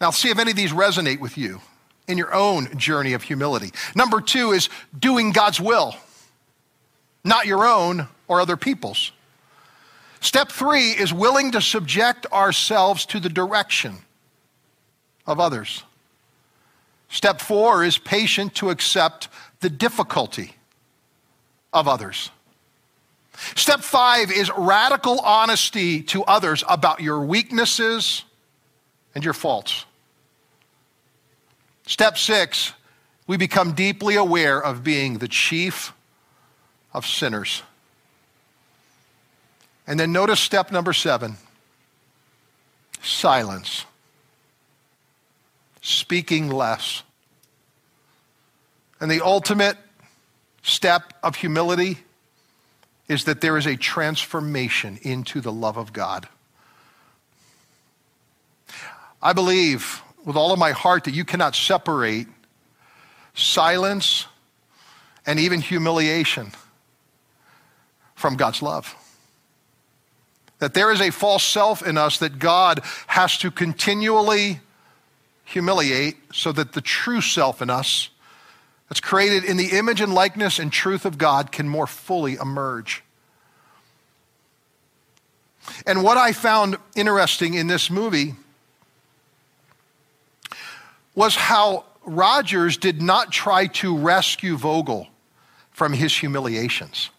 Now, 0.00 0.10
see 0.10 0.30
if 0.30 0.38
any 0.38 0.52
of 0.52 0.56
these 0.56 0.72
resonate 0.72 1.20
with 1.20 1.36
you 1.36 1.60
in 2.06 2.16
your 2.16 2.34
own 2.34 2.78
journey 2.78 3.12
of 3.12 3.22
humility. 3.22 3.72
Number 3.94 4.22
two 4.22 4.52
is 4.52 4.70
doing 4.98 5.32
God's 5.32 5.60
will, 5.60 5.94
not 7.24 7.44
your 7.44 7.66
own 7.66 8.08
or 8.28 8.40
other 8.40 8.56
people's. 8.56 9.12
Step 10.20 10.50
three 10.50 10.90
is 10.90 11.12
willing 11.12 11.52
to 11.52 11.60
subject 11.60 12.26
ourselves 12.32 13.06
to 13.06 13.20
the 13.20 13.28
direction 13.28 13.96
of 15.26 15.40
others. 15.40 15.82
Step 17.08 17.40
four 17.40 17.84
is 17.84 17.98
patient 17.98 18.54
to 18.56 18.70
accept 18.70 19.28
the 19.60 19.70
difficulty 19.70 20.54
of 21.72 21.88
others. 21.88 22.30
Step 23.54 23.80
five 23.80 24.32
is 24.32 24.50
radical 24.56 25.20
honesty 25.20 26.02
to 26.02 26.24
others 26.24 26.64
about 26.68 27.00
your 27.00 27.20
weaknesses 27.20 28.24
and 29.14 29.24
your 29.24 29.34
faults. 29.34 29.84
Step 31.86 32.18
six, 32.18 32.72
we 33.26 33.36
become 33.36 33.72
deeply 33.72 34.16
aware 34.16 34.60
of 34.60 34.82
being 34.82 35.18
the 35.18 35.28
chief 35.28 35.92
of 36.92 37.06
sinners. 37.06 37.62
And 39.88 39.98
then 39.98 40.12
notice 40.12 40.38
step 40.38 40.70
number 40.70 40.92
seven 40.92 41.38
silence 43.02 43.86
speaking 45.80 46.50
less. 46.50 47.02
And 49.00 49.10
the 49.10 49.24
ultimate 49.24 49.78
step 50.62 51.14
of 51.22 51.36
humility 51.36 51.98
is 53.08 53.24
that 53.24 53.40
there 53.40 53.56
is 53.56 53.66
a 53.66 53.76
transformation 53.76 54.98
into 55.00 55.40
the 55.40 55.52
love 55.52 55.78
of 55.78 55.94
God. 55.94 56.28
I 59.22 59.32
believe 59.32 60.02
with 60.22 60.36
all 60.36 60.52
of 60.52 60.58
my 60.58 60.72
heart 60.72 61.04
that 61.04 61.14
you 61.14 61.24
cannot 61.24 61.54
separate 61.54 62.26
silence 63.32 64.26
and 65.24 65.40
even 65.40 65.62
humiliation 65.62 66.52
from 68.14 68.36
God's 68.36 68.60
love. 68.60 68.94
That 70.58 70.74
there 70.74 70.90
is 70.90 71.00
a 71.00 71.10
false 71.10 71.44
self 71.44 71.86
in 71.86 71.96
us 71.96 72.18
that 72.18 72.38
God 72.38 72.80
has 73.06 73.38
to 73.38 73.50
continually 73.50 74.60
humiliate 75.44 76.16
so 76.32 76.52
that 76.52 76.72
the 76.72 76.80
true 76.80 77.20
self 77.20 77.62
in 77.62 77.70
us, 77.70 78.10
that's 78.88 79.00
created 79.00 79.44
in 79.44 79.56
the 79.56 79.76
image 79.76 80.00
and 80.00 80.12
likeness 80.12 80.58
and 80.58 80.72
truth 80.72 81.04
of 81.04 81.18
God, 81.18 81.52
can 81.52 81.68
more 81.68 81.86
fully 81.86 82.34
emerge. 82.34 83.02
And 85.86 86.02
what 86.02 86.16
I 86.16 86.32
found 86.32 86.76
interesting 86.96 87.54
in 87.54 87.66
this 87.66 87.90
movie 87.90 88.34
was 91.14 91.34
how 91.34 91.84
Rogers 92.04 92.76
did 92.76 93.02
not 93.02 93.30
try 93.32 93.66
to 93.66 93.96
rescue 93.96 94.56
Vogel 94.56 95.08
from 95.70 95.92
his 95.92 96.16
humiliations. 96.16 97.10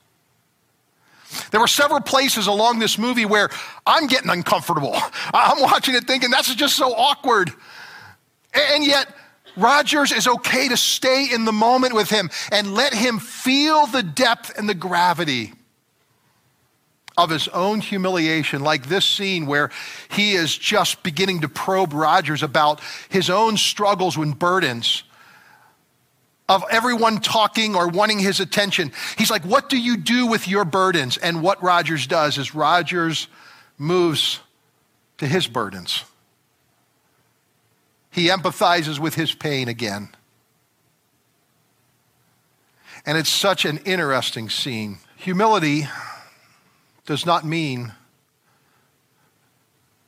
There 1.51 1.59
were 1.59 1.67
several 1.67 2.01
places 2.01 2.47
along 2.47 2.79
this 2.79 2.97
movie 2.97 3.25
where 3.25 3.49
I'm 3.85 4.07
getting 4.07 4.29
uncomfortable. 4.29 4.95
I'm 5.33 5.61
watching 5.61 5.95
it 5.95 6.05
thinking, 6.05 6.31
that's 6.31 6.53
just 6.55 6.75
so 6.75 6.93
awkward. 6.93 7.51
And 8.53 8.85
yet, 8.85 9.13
Rogers 9.55 10.11
is 10.11 10.27
okay 10.27 10.69
to 10.69 10.77
stay 10.77 11.27
in 11.31 11.45
the 11.45 11.51
moment 11.51 11.93
with 11.93 12.09
him 12.09 12.29
and 12.51 12.73
let 12.73 12.93
him 12.93 13.19
feel 13.19 13.87
the 13.87 14.03
depth 14.03 14.57
and 14.57 14.69
the 14.69 14.73
gravity 14.73 15.53
of 17.17 17.29
his 17.29 17.49
own 17.49 17.81
humiliation, 17.81 18.61
like 18.61 18.87
this 18.87 19.05
scene 19.05 19.45
where 19.45 19.69
he 20.09 20.33
is 20.33 20.57
just 20.57 21.03
beginning 21.03 21.41
to 21.41 21.49
probe 21.49 21.93
Rogers 21.93 22.43
about 22.43 22.79
his 23.09 23.29
own 23.29 23.57
struggles 23.57 24.15
and 24.15 24.37
burdens 24.37 25.03
of 26.49 26.65
everyone 26.71 27.21
talking 27.21 27.75
or 27.75 27.87
wanting 27.87 28.19
his 28.19 28.39
attention. 28.39 28.91
He's 29.17 29.31
like, 29.31 29.45
What 29.45 29.69
do 29.69 29.79
you 29.79 29.95
do 29.95 30.25
with 30.27 30.47
your 30.47 30.65
burdens? 30.65 31.17
And 31.17 31.41
what 31.41 31.61
Rogers 31.63 32.07
does 32.07 32.37
is 32.37 32.55
Rogers 32.55 33.27
moves 33.77 34.39
to 35.19 35.27
his 35.27 35.47
burdens. 35.47 36.03
He 38.09 38.27
empathizes 38.27 38.99
with 38.99 39.13
his 39.15 39.33
pain 39.33 39.67
again. 39.67 40.09
And 43.05 43.17
it's 43.17 43.29
such 43.29 43.63
an 43.63 43.77
interesting 43.85 44.49
scene. 44.49 44.97
Humility 45.15 45.87
does 47.05 47.25
not 47.25 47.45
mean 47.45 47.93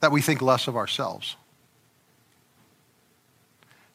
that 0.01 0.11
we 0.11 0.21
think 0.21 0.41
less 0.41 0.67
of 0.67 0.75
ourselves. 0.75 1.35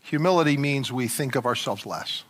Humility 0.00 0.56
means 0.56 0.92
we 0.92 1.08
think 1.08 1.34
of 1.34 1.46
ourselves 1.46 1.84
less. 1.84 2.22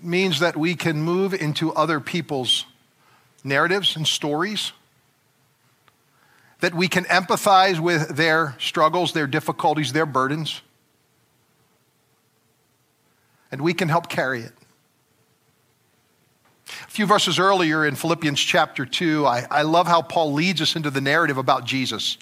It 0.00 0.06
means 0.06 0.40
that 0.40 0.56
we 0.56 0.76
can 0.76 1.02
move 1.02 1.34
into 1.34 1.74
other 1.74 2.00
people's 2.00 2.64
narratives 3.44 3.96
and 3.96 4.06
stories 4.06 4.72
that 6.60 6.74
we 6.74 6.88
can 6.88 7.04
empathize 7.04 7.78
with 7.78 8.16
their 8.16 8.56
struggles, 8.58 9.12
their 9.12 9.26
difficulties, 9.26 9.92
their 9.92 10.06
burdens, 10.06 10.62
and 13.52 13.60
we 13.60 13.74
can 13.74 13.90
help 13.90 14.08
carry 14.08 14.40
it. 14.40 14.52
A 16.68 16.90
few 16.90 17.04
verses 17.04 17.38
earlier 17.38 17.84
in 17.84 17.94
Philippians 17.94 18.40
chapter 18.40 18.86
2, 18.86 19.26
I, 19.26 19.46
I 19.50 19.62
love 19.62 19.86
how 19.86 20.00
Paul 20.00 20.32
leads 20.32 20.62
us 20.62 20.76
into 20.76 20.88
the 20.88 21.02
narrative 21.02 21.36
about 21.36 21.66
Jesus 21.66 22.16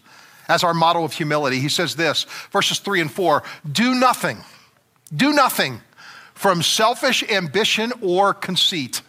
as 0.49 0.65
our 0.65 0.75
model 0.75 1.05
of 1.05 1.13
humility. 1.13 1.61
He 1.61 1.69
says 1.69 1.95
this, 1.95 2.27
verses 2.51 2.81
3 2.81 3.03
and 3.03 3.13
4 3.13 3.45
Do 3.71 3.95
nothing, 3.95 4.39
do 5.15 5.33
nothing 5.33 5.81
from 6.39 6.63
selfish 6.63 7.25
ambition 7.25 7.93
or 8.01 8.33
conceit, 8.33 9.03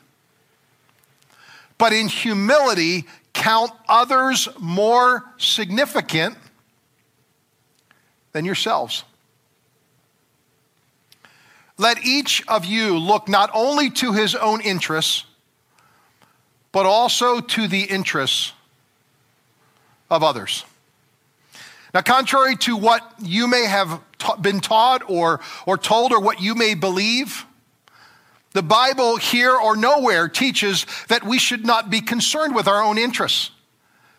but 1.77 1.93
in 1.93 2.07
humility 2.07 3.05
count 3.33 3.71
others 3.87 4.49
more 4.59 5.23
significant 5.37 6.35
than 8.31 8.45
yourselves. 8.45 9.03
Let 11.77 12.03
each 12.03 12.43
of 12.47 12.65
you 12.65 12.97
look 12.97 13.29
not 13.29 13.51
only 13.53 13.91
to 13.91 14.11
his 14.13 14.33
own 14.33 14.59
interests, 14.61 15.25
but 16.71 16.87
also 16.87 17.41
to 17.41 17.67
the 17.67 17.83
interests 17.83 18.53
of 20.09 20.23
others. 20.23 20.65
Now, 21.93 22.01
contrary 22.01 22.55
to 22.57 22.77
what 22.77 23.13
you 23.19 23.47
may 23.47 23.65
have 23.65 24.01
been 24.41 24.59
taught 24.59 25.09
or, 25.09 25.39
or 25.65 25.77
told 25.77 26.11
or 26.11 26.19
what 26.19 26.41
you 26.41 26.53
may 26.55 26.75
believe, 26.75 27.45
the 28.53 28.61
Bible, 28.63 29.17
here 29.17 29.55
or 29.55 29.75
nowhere, 29.75 30.27
teaches 30.27 30.85
that 31.07 31.23
we 31.23 31.39
should 31.39 31.65
not 31.65 31.89
be 31.89 32.01
concerned 32.01 32.53
with 32.55 32.67
our 32.67 32.83
own 32.83 32.97
interests. 32.97 33.51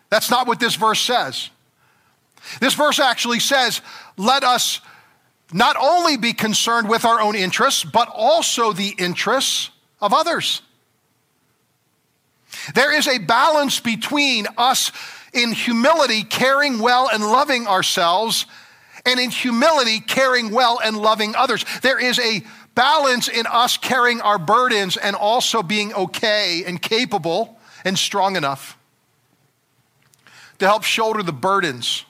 That's 0.09 0.29
not 0.29 0.47
what 0.47 0.59
this 0.59 0.75
verse 0.75 1.01
says. 1.01 1.49
This 2.59 2.73
verse 2.73 2.99
actually 2.99 3.39
says, 3.39 3.81
let 4.17 4.43
us 4.43 4.81
not 5.53 5.75
only 5.79 6.17
be 6.17 6.33
concerned 6.33 6.89
with 6.89 7.05
our 7.05 7.21
own 7.21 7.35
interests, 7.35 7.83
but 7.83 8.09
also 8.13 8.73
the 8.73 8.95
interests 8.97 9.69
of 10.01 10.13
others. 10.13 10.61
There 12.73 12.95
is 12.95 13.07
a 13.07 13.17
balance 13.17 13.79
between 13.79 14.47
us 14.57 14.91
in 15.33 15.51
humility 15.51 16.23
caring 16.23 16.79
well 16.79 17.09
and 17.11 17.23
loving 17.23 17.67
ourselves, 17.67 18.45
and 19.05 19.19
in 19.19 19.29
humility 19.29 19.99
caring 19.99 20.51
well 20.51 20.79
and 20.83 20.97
loving 20.97 21.35
others. 21.35 21.65
There 21.81 21.99
is 21.99 22.19
a 22.19 22.43
balance 22.75 23.27
in 23.27 23.45
us 23.47 23.77
carrying 23.77 24.21
our 24.21 24.37
burdens 24.37 24.97
and 24.97 25.15
also 25.15 25.63
being 25.63 25.93
okay 25.93 26.63
and 26.65 26.81
capable 26.81 27.59
and 27.83 27.97
strong 27.97 28.35
enough 28.35 28.77
to 30.59 30.67
help 30.67 30.83
shoulder 30.83 31.23
the 31.23 31.33
burdens 31.33 32.05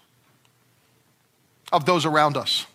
of 1.71 1.85
those 1.85 2.05
around 2.05 2.35
us. 2.35 2.65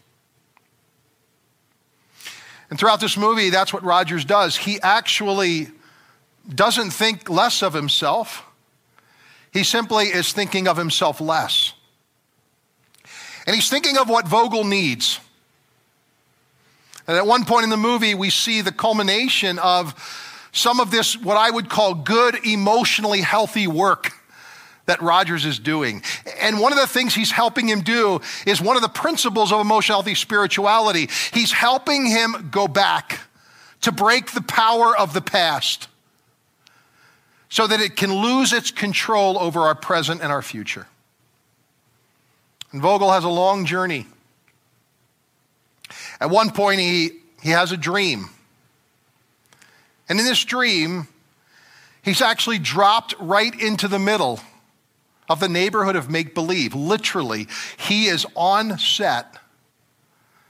And 2.71 2.79
throughout 2.79 3.01
this 3.01 3.17
movie, 3.17 3.51
that's 3.51 3.73
what 3.73 3.85
Rogers 3.85 4.25
does. 4.25 4.57
He 4.57 4.81
actually 4.81 5.69
doesn't 6.49 6.91
think 6.91 7.29
less 7.29 7.63
of 7.63 7.75
himself, 7.75 8.43
he 9.57 9.65
simply 9.65 10.07
is 10.07 10.33
thinking 10.33 10.69
of 10.69 10.77
himself 10.77 11.19
less. 11.19 11.73
And 13.47 13.55
he's 13.55 13.71
thinking 13.71 13.97
of 13.97 14.07
what 14.09 14.29
Vogel 14.29 14.65
needs. 14.65 15.19
And 17.07 17.17
at 17.17 17.27
one 17.27 17.45
point 17.45 17.65
in 17.65 17.71
the 17.71 17.79
movie, 17.79 18.15
we 18.15 18.29
see 18.29 18.61
the 18.61 18.73
culmination 18.73 19.59
of 19.59 19.95
some 20.53 20.79
of 20.79 20.91
this, 20.91 21.17
what 21.17 21.39
I 21.39 21.51
would 21.51 21.71
call 21.71 21.95
good, 21.95 22.45
emotionally 22.45 23.23
healthy 23.23 23.67
work 23.67 24.13
that 24.85 25.01
Rogers 25.01 25.47
is 25.47 25.59
doing. 25.59 26.03
And 26.41 26.61
one 26.61 26.73
of 26.73 26.79
the 26.79 26.87
things 26.87 27.15
he's 27.15 27.31
helping 27.31 27.67
him 27.67 27.81
do 27.81 28.21
is 28.47 28.61
one 28.61 28.77
of 28.77 28.83
the 28.83 28.89
principles 28.89 29.53
of 29.53 29.61
emotional 29.61 29.97
healthy 29.97 30.17
spirituality. 30.17 31.09
He's 31.33 31.53
helping 31.53 32.05
him 32.05 32.49
go 32.51 32.69
back 32.69 33.21
to 33.83 33.93
break 33.93 34.33
the 34.33 34.43
power 34.43 34.97
of 34.97 35.15
the 35.15 35.23
past 35.23 35.89
so 37.49 37.67
that 37.67 37.81
it 37.81 37.97
can 37.97 38.13
lose 38.13 38.53
its 38.53 38.71
control 38.71 39.39
over 39.39 39.61
our 39.61 39.75
present 39.75 40.21
and 40.21 40.33
our 40.33 40.43
future. 40.43 40.87
And 42.73 42.83
Vogel 42.83 43.13
has 43.13 43.25
a 43.25 43.29
long 43.29 43.65
journey. 43.65 44.07
At 46.21 46.31
one 46.31 46.51
point, 46.51 46.81
he, 46.81 47.11
he 47.43 47.51
has 47.51 47.73
a 47.73 47.77
dream. 47.77 48.31
And 50.09 50.19
in 50.19 50.25
this 50.25 50.45
dream, 50.45 51.09
he's 52.03 52.21
actually 52.21 52.59
dropped 52.59 53.15
right 53.19 53.55
into 53.61 53.89
the 53.89 53.99
middle 53.99 54.41
of 55.29 55.41
the 55.41 55.49
neighborhood 55.49 55.97
of 55.97 56.11
make 56.11 56.35
believe. 56.35 56.75
Literally, 56.75 57.49
he 57.77 58.07
is 58.07 58.27
on 58.35 58.79
set 58.79 59.39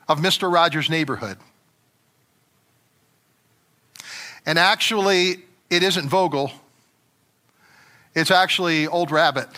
of 0.08 0.18
Mr. 0.18 0.52
Rogers' 0.52 0.90
neighborhood. 0.90 1.38
And 4.44 4.58
actually, 4.58 5.42
it 5.70 5.82
isn't 5.82 6.08
Vogel, 6.08 6.52
it's 8.16 8.30
actually 8.30 8.86
Old 8.86 9.10
Rabbit 9.10 9.48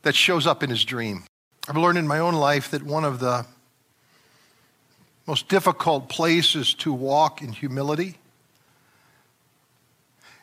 that 0.00 0.14
shows 0.14 0.46
up 0.46 0.62
in 0.62 0.70
his 0.70 0.82
dream. 0.82 1.24
I've 1.68 1.76
learned 1.76 1.98
in 1.98 2.08
my 2.08 2.18
own 2.20 2.32
life 2.32 2.70
that 2.70 2.82
one 2.82 3.04
of 3.04 3.20
the 3.20 3.44
most 5.26 5.48
difficult 5.48 6.08
places 6.08 6.72
to 6.72 6.90
walk 6.90 7.42
in 7.42 7.52
humility 7.52 8.16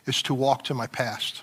is 0.06 0.22
to 0.22 0.36
walk 0.36 0.64
to 0.66 0.76
my 0.76 0.86
past. 0.86 1.42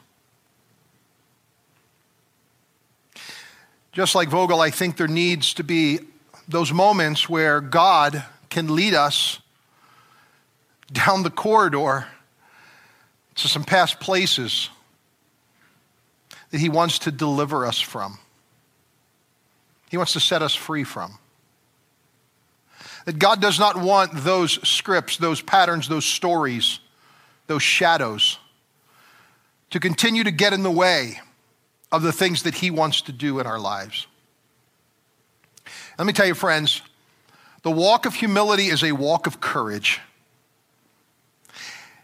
Just 3.91 4.15
like 4.15 4.29
Vogel, 4.29 4.61
I 4.61 4.71
think 4.71 4.97
there 4.97 5.09
needs 5.09 5.55
to 5.55 5.65
be 5.65 5.99
those 6.47 6.73
moments 6.73 7.29
where 7.29 7.61
God 7.61 8.25
can 8.49 8.77
lead 8.77 8.95
us 8.95 9.41
down 10.93 11.25
the 11.25 11.31
corridor 11.31 12.07
to 13.37 13.49
some 13.49 13.65
past 13.65 14.01
places 14.01 14.69
that 16.51 16.59
He 16.59 16.69
wants 16.69 17.01
to 17.01 17.11
deliver 17.11 17.67
us 17.67 17.81
from. 17.81 18.19
He 19.91 19.97
wants 19.97 20.13
to 20.15 20.21
set 20.21 20.43
us 20.43 20.55
free 20.55 20.85
from. 20.85 21.19
That 23.05 23.19
God 23.19 23.41
does 23.41 23.59
not 23.59 23.77
want 23.77 24.13
those 24.15 24.53
scripts, 24.67 25.17
those 25.17 25.41
patterns, 25.41 25.89
those 25.89 26.05
stories, 26.05 26.79
those 27.47 27.63
shadows 27.63 28.39
to 29.71 29.81
continue 29.81 30.23
to 30.25 30.31
get 30.31 30.53
in 30.53 30.63
the 30.63 30.71
way 30.71 31.19
of 31.91 32.03
the 32.03 32.13
things 32.13 32.45
that 32.45 32.55
He 32.55 32.71
wants 32.71 33.03
to 33.03 33.13
do 33.13 33.41
in 33.41 33.47
our 33.47 33.59
lives. 33.59 34.07
Let 35.99 36.07
me 36.07 36.13
tell 36.13 36.27
you, 36.27 36.35
friends, 36.35 36.83
the 37.63 37.71
walk 37.71 38.07
of 38.07 38.15
humility 38.15 38.67
is 38.67 38.83
a 38.83 38.93
walk 38.93 39.27
of 39.27 39.41
courage. 39.41 40.01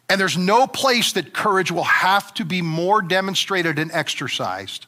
And 0.08 0.20
there's 0.20 0.38
no 0.38 0.66
place 0.66 1.12
that 1.12 1.34
courage 1.34 1.70
will 1.70 1.84
have 1.84 2.32
to 2.34 2.44
be 2.44 2.62
more 2.62 3.02
demonstrated 3.02 3.78
and 3.78 3.90
exercised 3.92 4.86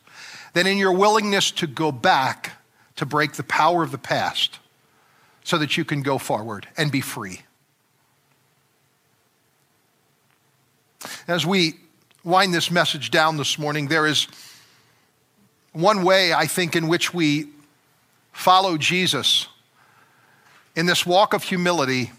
than 0.55 0.67
in 0.67 0.79
your 0.79 0.93
willingness 0.93 1.51
to 1.53 1.67
go 1.67 1.93
back 1.93 2.53
to 2.97 3.07
break 3.07 3.35
the 3.35 3.43
power 3.43 3.83
of 3.83 3.93
the 3.93 3.99
past 3.99 4.59
so 5.45 5.59
that 5.59 5.77
you 5.77 5.85
can 5.85 6.03
go 6.03 6.19
forward 6.19 6.69
and 6.77 6.91
be 6.91 7.01
free. 7.01 7.43
As 11.27 11.47
we 11.47 11.75
wind 12.25 12.53
this 12.53 12.71
message 12.71 13.11
down 13.11 13.37
this 13.37 13.59
morning, 13.59 13.89
there 13.89 14.07
is 14.07 14.27
one 15.73 16.03
way, 16.03 16.33
I 16.33 16.47
think, 16.47 16.77
in 16.77 16.89
which 16.89 17.15
we 17.15 17.49
follow 18.33 18.77
Jesus 18.77 19.49
in 20.77 20.87
this 20.87 21.07
walk 21.07 21.33
of 21.33 21.43
humility 21.43 22.11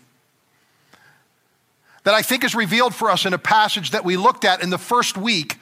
that 2.03 2.13
I 2.13 2.21
think 2.21 2.43
is 2.43 2.55
revealed 2.55 2.95
for 2.95 3.09
us 3.09 3.25
in 3.25 3.33
a 3.33 3.37
passage 3.37 3.91
that 3.91 4.03
we 4.03 4.17
looked 4.17 4.45
at 4.45 4.63
in 4.63 4.69
the 4.69 4.77
first 4.77 5.17
week 5.17 5.57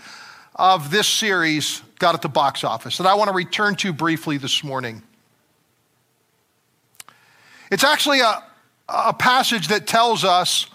of 0.55 0.91
this 0.91 1.07
series, 1.07 1.81
God 1.99 2.15
at 2.15 2.21
the 2.21 2.29
Box 2.29 2.63
Office, 2.63 2.97
that 2.97 3.07
I 3.07 3.13
want 3.15 3.29
to 3.29 3.35
return 3.35 3.75
to 3.77 3.93
briefly 3.93 4.37
this 4.37 4.63
morning. 4.63 5.03
It's 7.71 7.83
actually 7.83 8.21
a, 8.21 8.43
a 8.87 9.13
passage 9.13 9.67
that 9.67 9.85
tells 9.85 10.23
us 10.23 10.67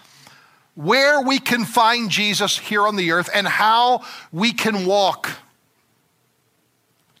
where 0.75 1.21
we 1.21 1.39
can 1.39 1.65
find 1.65 2.09
Jesus 2.09 2.57
here 2.57 2.85
on 2.87 2.95
the 2.95 3.11
earth 3.11 3.29
and 3.33 3.47
how 3.47 4.03
we 4.31 4.53
can 4.53 4.85
walk 4.85 5.31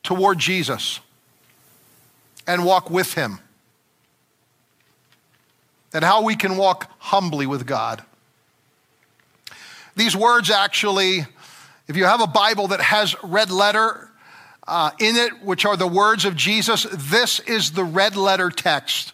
toward 0.03 0.37
Jesus 0.37 0.99
and 2.45 2.65
walk 2.65 2.89
with 2.89 3.13
him. 3.13 3.39
And 5.93 6.03
how 6.03 6.23
we 6.23 6.35
can 6.35 6.57
walk 6.57 6.91
humbly 6.99 7.47
with 7.47 7.65
God. 7.65 8.03
These 9.95 10.15
words 10.15 10.49
actually, 10.49 11.25
if 11.87 11.95
you 11.95 12.05
have 12.05 12.21
a 12.21 12.27
Bible 12.27 12.67
that 12.69 12.81
has 12.81 13.15
red 13.23 13.51
letter 13.51 14.09
uh, 14.67 14.91
in 14.99 15.15
it, 15.15 15.41
which 15.43 15.65
are 15.65 15.77
the 15.77 15.87
words 15.87 16.25
of 16.25 16.35
Jesus, 16.35 16.85
this 16.91 17.39
is 17.41 17.71
the 17.71 17.83
red 17.83 18.15
letter 18.15 18.49
text 18.49 19.13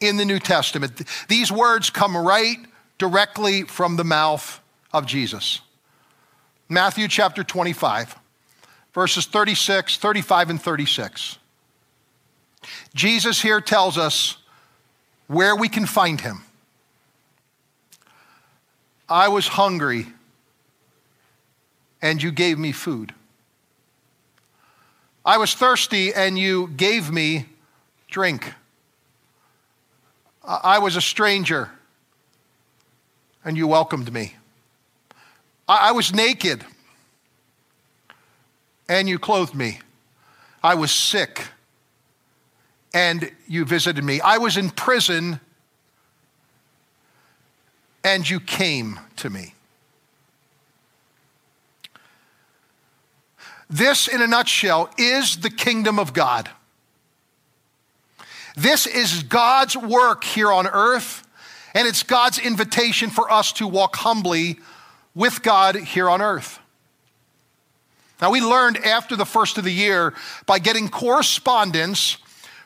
in 0.00 0.16
the 0.16 0.24
New 0.24 0.38
Testament. 0.38 1.02
These 1.28 1.50
words 1.50 1.90
come 1.90 2.16
right 2.16 2.58
directly 2.98 3.62
from 3.62 3.96
the 3.96 4.04
mouth 4.04 4.60
of 4.92 5.06
Jesus. 5.06 5.60
Matthew 6.68 7.08
chapter 7.08 7.42
25 7.42 8.16
verses 8.98 9.26
36, 9.26 9.96
35, 9.96 10.50
and 10.50 10.60
36. 10.60 11.38
Jesus 12.96 13.40
here 13.40 13.60
tells 13.60 13.96
us 13.96 14.38
where 15.28 15.54
we 15.54 15.68
can 15.68 15.86
find 15.86 16.20
him. 16.20 16.42
I 19.08 19.28
was 19.28 19.48
hungry, 19.48 20.06
and 22.02 22.22
you 22.22 22.30
gave 22.30 22.58
me 22.58 22.72
food. 22.72 23.14
I 25.24 25.38
was 25.38 25.54
thirsty, 25.54 26.12
and 26.12 26.38
you 26.38 26.68
gave 26.68 27.10
me 27.10 27.46
drink. 28.08 28.52
I 30.44 30.78
was 30.78 30.96
a 30.96 31.00
stranger, 31.00 31.70
and 33.44 33.56
you 33.56 33.66
welcomed 33.66 34.12
me. 34.12 34.34
I 35.66 35.92
was 35.92 36.14
naked 36.14 36.64
and 38.88 39.08
you 39.08 39.18
clothed 39.18 39.54
me. 39.54 39.80
I 40.62 40.74
was 40.74 40.90
sick, 40.90 41.48
and 42.94 43.30
you 43.46 43.64
visited 43.64 44.02
me. 44.02 44.20
I 44.20 44.38
was 44.38 44.56
in 44.56 44.70
prison, 44.70 45.40
and 48.04 48.28
you 48.28 48.40
came 48.40 49.00
to 49.16 49.30
me. 49.30 49.54
This, 53.70 54.08
in 54.08 54.22
a 54.22 54.26
nutshell, 54.26 54.90
is 54.96 55.38
the 55.38 55.50
kingdom 55.50 55.98
of 55.98 56.12
God. 56.12 56.48
This 58.56 58.86
is 58.86 59.22
God's 59.22 59.76
work 59.76 60.24
here 60.24 60.50
on 60.50 60.66
earth, 60.66 61.26
and 61.74 61.86
it's 61.86 62.02
God's 62.02 62.38
invitation 62.38 63.10
for 63.10 63.30
us 63.30 63.52
to 63.54 63.66
walk 63.66 63.96
humbly 63.96 64.58
with 65.14 65.42
God 65.42 65.76
here 65.76 66.08
on 66.08 66.22
earth. 66.22 66.58
Now, 68.20 68.30
we 68.32 68.40
learned 68.40 68.78
after 68.78 69.14
the 69.16 69.26
first 69.26 69.58
of 69.58 69.64
the 69.64 69.72
year 69.72 70.14
by 70.46 70.58
getting 70.58 70.88
correspondence 70.88 72.16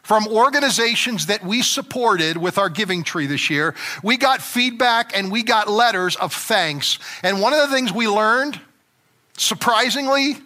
from 0.03 0.27
organizations 0.27 1.27
that 1.27 1.45
we 1.45 1.63
supported 1.63 2.37
with 2.37 2.59
our 2.59 2.69
giving 2.69 3.05
tree 3.05 3.27
this 3.27 3.49
year. 3.49 3.75
We 4.03 4.17
got 4.17 4.43
feedback 4.43 5.17
and 5.17 5.31
we 5.31 5.43
got 5.43 5.69
letters 5.69 6.17
of 6.17 6.33
thanks. 6.33 6.99
And 7.23 7.41
one 7.41 7.53
of 7.53 7.61
the 7.61 7.75
things 7.75 7.93
we 7.93 8.09
learned, 8.09 8.61
surprisingly, 9.37 10.37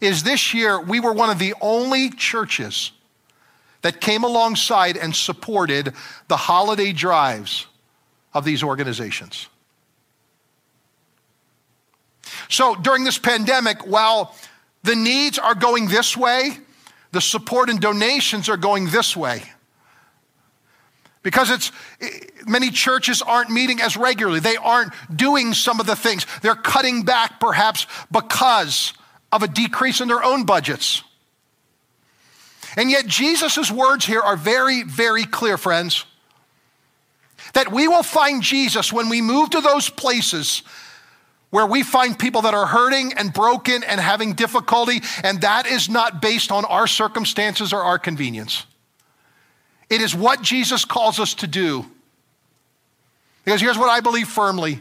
is 0.00 0.22
this 0.22 0.54
year 0.54 0.80
we 0.80 1.00
were 1.00 1.12
one 1.12 1.28
of 1.28 1.38
the 1.38 1.54
only 1.60 2.10
churches 2.10 2.92
that 3.82 4.00
came 4.00 4.24
alongside 4.24 4.96
and 4.96 5.14
supported 5.14 5.92
the 6.28 6.36
holiday 6.36 6.92
drives 6.92 7.66
of 8.32 8.44
these 8.44 8.62
organizations. 8.62 9.48
So 12.48 12.74
during 12.74 13.04
this 13.04 13.18
pandemic, 13.18 13.86
while 13.86 14.34
the 14.82 14.96
needs 14.96 15.38
are 15.38 15.54
going 15.54 15.88
this 15.88 16.16
way, 16.16 16.58
the 17.12 17.20
support 17.20 17.70
and 17.70 17.80
donations 17.80 18.48
are 18.48 18.56
going 18.56 18.86
this 18.86 19.16
way. 19.16 19.42
Because 21.22 21.50
it's 21.50 21.72
many 22.46 22.70
churches 22.70 23.22
aren't 23.22 23.50
meeting 23.50 23.80
as 23.80 23.96
regularly. 23.96 24.40
They 24.40 24.56
aren't 24.56 24.92
doing 25.14 25.52
some 25.52 25.80
of 25.80 25.86
the 25.86 25.96
things. 25.96 26.26
They're 26.42 26.54
cutting 26.54 27.02
back 27.02 27.40
perhaps 27.40 27.86
because 28.10 28.92
of 29.32 29.42
a 29.42 29.48
decrease 29.48 30.00
in 30.00 30.08
their 30.08 30.22
own 30.22 30.44
budgets. 30.44 31.02
And 32.76 32.90
yet 32.90 33.06
Jesus' 33.06 33.70
words 33.70 34.06
here 34.06 34.20
are 34.20 34.36
very, 34.36 34.84
very 34.84 35.24
clear, 35.24 35.58
friends. 35.58 36.04
That 37.54 37.72
we 37.72 37.88
will 37.88 38.02
find 38.02 38.42
Jesus 38.42 38.92
when 38.92 39.08
we 39.08 39.20
move 39.20 39.50
to 39.50 39.60
those 39.60 39.88
places 39.88 40.62
where 41.50 41.66
we 41.66 41.82
find 41.82 42.18
people 42.18 42.42
that 42.42 42.54
are 42.54 42.66
hurting 42.66 43.14
and 43.14 43.32
broken 43.32 43.82
and 43.82 44.00
having 44.00 44.34
difficulty, 44.34 45.00
and 45.24 45.40
that 45.40 45.66
is 45.66 45.88
not 45.88 46.20
based 46.20 46.52
on 46.52 46.64
our 46.66 46.86
circumstances 46.86 47.72
or 47.72 47.82
our 47.82 47.98
convenience. 47.98 48.66
It 49.88 50.00
is 50.00 50.14
what 50.14 50.42
Jesus 50.42 50.84
calls 50.84 51.18
us 51.18 51.34
to 51.34 51.46
do. 51.46 51.86
Because 53.44 53.62
here's 53.62 53.78
what 53.78 53.88
I 53.88 54.00
believe 54.00 54.28
firmly. 54.28 54.80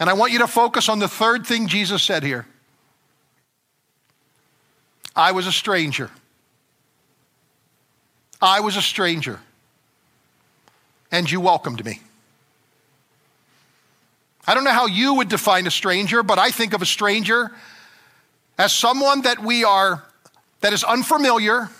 And 0.00 0.08
I 0.08 0.14
want 0.14 0.32
you 0.32 0.38
to 0.38 0.46
focus 0.46 0.88
on 0.88 0.98
the 0.98 1.08
third 1.08 1.46
thing 1.46 1.68
Jesus 1.68 2.02
said 2.02 2.22
here 2.22 2.46
I 5.14 5.32
was 5.32 5.46
a 5.46 5.52
stranger. 5.52 6.10
I 8.40 8.60
was 8.60 8.76
a 8.76 8.82
stranger. 8.82 9.40
And 11.12 11.30
you 11.30 11.40
welcomed 11.40 11.84
me. 11.84 12.00
I 14.46 14.54
don't 14.54 14.64
know 14.64 14.72
how 14.72 14.86
you 14.86 15.14
would 15.14 15.28
define 15.28 15.66
a 15.66 15.70
stranger, 15.70 16.22
but 16.22 16.38
I 16.38 16.50
think 16.50 16.74
of 16.74 16.82
a 16.82 16.86
stranger 16.86 17.50
as 18.58 18.72
someone 18.72 19.22
that 19.22 19.38
we 19.40 19.64
are, 19.64 20.04
that 20.60 20.72
is 20.72 20.84
unfamiliar, 20.84 21.70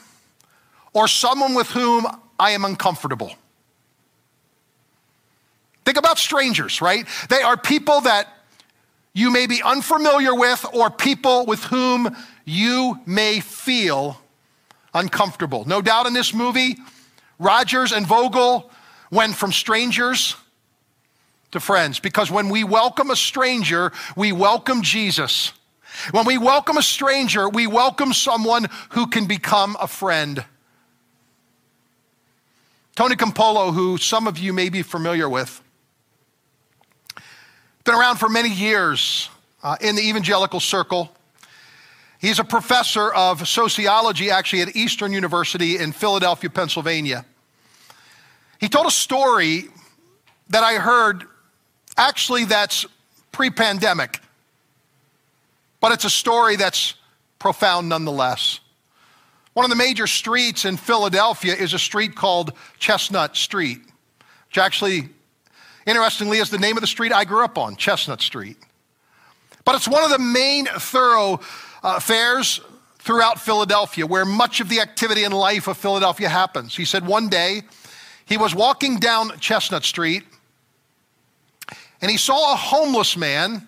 or 0.93 1.09
someone 1.09 1.55
with 1.55 1.69
whom 1.69 2.07
I 2.39 2.53
am 2.53 2.65
uncomfortable. 2.65 3.33
Think 5.85 5.99
about 5.99 6.19
strangers, 6.19 6.81
right? 6.81 7.07
They 7.29 7.43
are 7.43 7.57
people 7.57 8.01
that 8.03 8.29
you 9.13 9.31
may 9.31 9.47
be 9.47 9.63
unfamiliar 9.63 10.35
with, 10.35 10.65
or 10.73 10.91
people 10.91 11.47
with 11.47 11.63
whom 11.65 12.17
you 12.45 12.99
may 13.07 13.41
feel 13.41 14.19
uncomfortable. 14.95 15.65
No 15.67 15.83
doubt 15.83 16.07
in 16.07 16.15
this 16.15 16.33
movie, 16.33 16.79
Rogers 17.39 17.93
and 17.93 18.07
Vogel 18.07 18.71
went 19.11 19.37
from 19.37 19.53
strangers 19.53 20.37
to 21.55 21.61
friends 21.61 21.99
because 21.99 22.31
when 22.31 22.51
we 22.51 22.63
welcome 22.63 23.11
a 23.11 23.17
stranger, 23.17 23.93
we 24.17 24.33
welcome 24.33 24.83
Jesus. 24.83 25.53
When 26.11 26.27
we 26.27 26.37
welcome 26.37 26.77
a 26.77 26.83
stranger, 26.83 27.49
we 27.49 27.67
welcome 27.67 28.13
someone 28.13 28.67
who 28.91 29.07
can 29.07 29.27
become 29.27 29.77
a 29.81 29.87
friend. 29.87 30.45
Tony 32.97 33.17
Campolo, 33.17 33.73
who 33.73 33.97
some 33.99 34.27
of 34.27 34.39
you 34.39 34.53
may 34.53 34.69
be 34.69 34.83
familiar 34.83 35.29
with, 35.29 35.63
been 37.85 37.95
around 37.95 38.17
for 38.17 38.29
many 38.29 38.51
years 38.51 39.29
uh, 39.63 39.77
in 39.81 39.95
the 39.95 40.03
evangelical 40.03 40.61
circle. 40.61 41.11
He's 42.19 42.39
a 42.39 42.45
professor 42.45 43.13
of 43.13 43.47
sociology 43.47 44.31
actually 44.31 44.63
at 44.63 44.75
Eastern 44.75 45.13
University 45.13 45.77
in 45.79 45.93
Philadelphia, 45.93 46.51
Pennsylvania. 46.51 47.25
He 48.59 48.69
told 48.69 48.87
a 48.87 48.91
story 48.91 49.69
that 50.49 50.65
I 50.65 50.75
heard 50.75 51.25
Actually, 51.97 52.45
that's 52.45 52.87
pre 53.33 53.51
pandemic, 53.51 54.21
but 55.81 55.93
it's 55.93 56.05
a 56.05 56.11
story 56.11 56.57
that's 56.57 56.95
profound 57.39 57.89
nonetheless. 57.89 58.61
One 59.53 59.65
of 59.65 59.71
the 59.71 59.77
major 59.77 60.09
streets 60.09 60.65
in 60.65 60.77
Philadelphia 60.77 61.55
is 61.55 61.75
a 61.75 61.79
street 61.79 62.17
called 62.17 62.53
Chestnut 62.79 63.37
Street, 63.37 63.79
which 64.49 64.59
actually, 64.59 65.09
interestingly, 65.87 66.39
is 66.39 66.51
the 66.51 66.59
name 66.59 66.77
of 66.77 66.81
the 66.81 66.89
street 66.89 67.13
I 67.13 67.25
grew 67.25 67.45
up 67.45 67.57
on, 67.57 67.77
Chestnut 67.77 68.21
Street. 68.21 68.57
But 69.65 69.77
it's 69.77 69.87
one 69.87 70.03
of 70.03 70.11
the 70.11 70.19
main 70.19 70.67
thoroughfares 70.67 72.61
uh, 72.61 72.69
throughout 72.99 73.41
Philadelphia 73.41 74.07
where 74.07 74.25
much 74.25 74.61
of 74.61 74.69
the 74.69 74.81
activity 74.81 75.25
and 75.25 75.33
life 75.33 75.69
of 75.69 75.77
Philadelphia 75.77 76.29
happens. 76.29 76.75
He 76.75 76.85
said 76.85 77.07
one 77.07 77.29
day 77.29 77.63
he 78.27 78.37
was 78.37 78.55
walking 78.55 78.99
down 78.99 79.39
Chestnut 79.39 79.85
Street 79.85 80.25
and 82.05 82.11
he 82.11 82.19
saw 82.19 82.53
a 82.53 82.57
homeless 82.57 83.17
man 83.17 83.67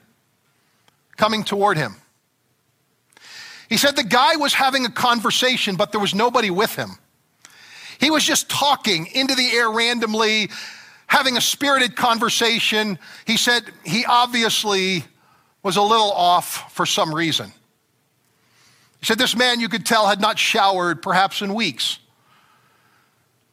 coming 1.17 1.43
toward 1.43 1.79
him. 1.79 1.97
He 3.71 3.79
said 3.79 3.97
the 3.97 4.05
guy 4.05 4.37
was 4.37 4.53
having 4.53 4.85
a 4.85 4.91
conversation, 4.91 5.75
but 5.75 5.91
there 5.91 6.03
was 6.03 6.15
nobody 6.15 6.51
with 6.51 6.77
him. 6.77 6.99
He 7.99 8.11
was 8.11 8.23
just 8.23 8.51
talking 8.51 9.07
into 9.07 9.35
the 9.35 9.53
air 9.53 9.71
randomly, 9.71 10.51
having 11.07 11.39
a 11.39 11.41
spirited 11.41 11.97
conversation. 11.97 12.99
He 13.27 13.39
said 13.39 13.63
he 13.87 14.05
obviously 14.05 15.03
was 15.63 15.79
a 15.79 15.83
little 15.83 16.13
off 16.13 16.71
for 16.75 16.85
some 16.85 17.15
reason. 17.15 17.51
He 19.01 19.07
said 19.07 19.17
this 19.17 19.35
man, 19.35 19.61
you 19.61 19.71
could 19.71 19.87
tell, 19.87 20.09
had 20.09 20.21
not 20.21 20.39
showered 20.39 21.01
perhaps 21.01 21.41
in 21.41 21.55
weeks. 21.55 22.01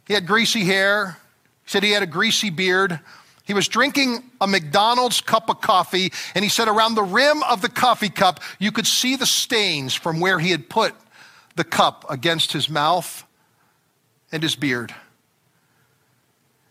He 0.10 0.14
had 0.14 0.28
greasy 0.28 0.66
hair. 0.66 1.18
He 1.64 1.72
said 1.72 1.84
he 1.84 1.92
had 1.92 2.04
a 2.04 2.06
greasy 2.06 2.50
beard. 2.50 3.00
He 3.46 3.54
was 3.54 3.68
drinking 3.68 4.24
a 4.40 4.48
McDonald's 4.48 5.20
cup 5.20 5.50
of 5.50 5.60
coffee, 5.60 6.14
and 6.34 6.44
he 6.44 6.50
said 6.50 6.68
around 6.68 6.96
the 6.96 7.04
rim 7.04 7.44
of 7.44 7.62
the 7.62 7.70
coffee 7.70 8.10
cup, 8.10 8.40
you 8.58 8.72
could 8.72 8.88
see 8.88 9.16
the 9.16 9.26
stains 9.26 9.94
from 9.94 10.20
where 10.20 10.40
he 10.40 10.52
had 10.52 10.70
put 10.70 10.96
the 11.56 11.66
cup 11.66 12.06
against 12.10 12.54
his 12.54 12.70
mouth 12.70 13.26
and 14.32 14.42
his 14.42 14.56
beard. 14.56 14.94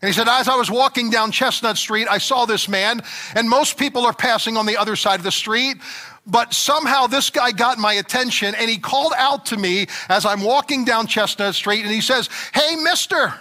And 0.01 0.09
he 0.09 0.13
said, 0.13 0.27
As 0.27 0.49
I 0.49 0.55
was 0.55 0.69
walking 0.69 1.11
down 1.11 1.31
Chestnut 1.31 1.77
Street, 1.77 2.07
I 2.09 2.17
saw 2.17 2.45
this 2.45 2.67
man, 2.67 3.01
and 3.35 3.49
most 3.49 3.77
people 3.77 4.05
are 4.05 4.13
passing 4.13 4.57
on 4.57 4.65
the 4.65 4.75
other 4.75 4.95
side 4.95 5.19
of 5.19 5.23
the 5.23 5.31
street. 5.31 5.77
But 6.25 6.53
somehow 6.53 7.07
this 7.07 7.29
guy 7.29 7.51
got 7.51 7.77
my 7.77 7.93
attention, 7.93 8.55
and 8.55 8.69
he 8.69 8.79
called 8.79 9.13
out 9.15 9.45
to 9.47 9.57
me 9.57 9.87
as 10.09 10.25
I'm 10.25 10.41
walking 10.41 10.83
down 10.85 11.07
Chestnut 11.07 11.55
Street, 11.55 11.83
and 11.83 11.91
he 11.91 12.01
says, 12.01 12.29
Hey, 12.53 12.75
mister. 12.75 13.33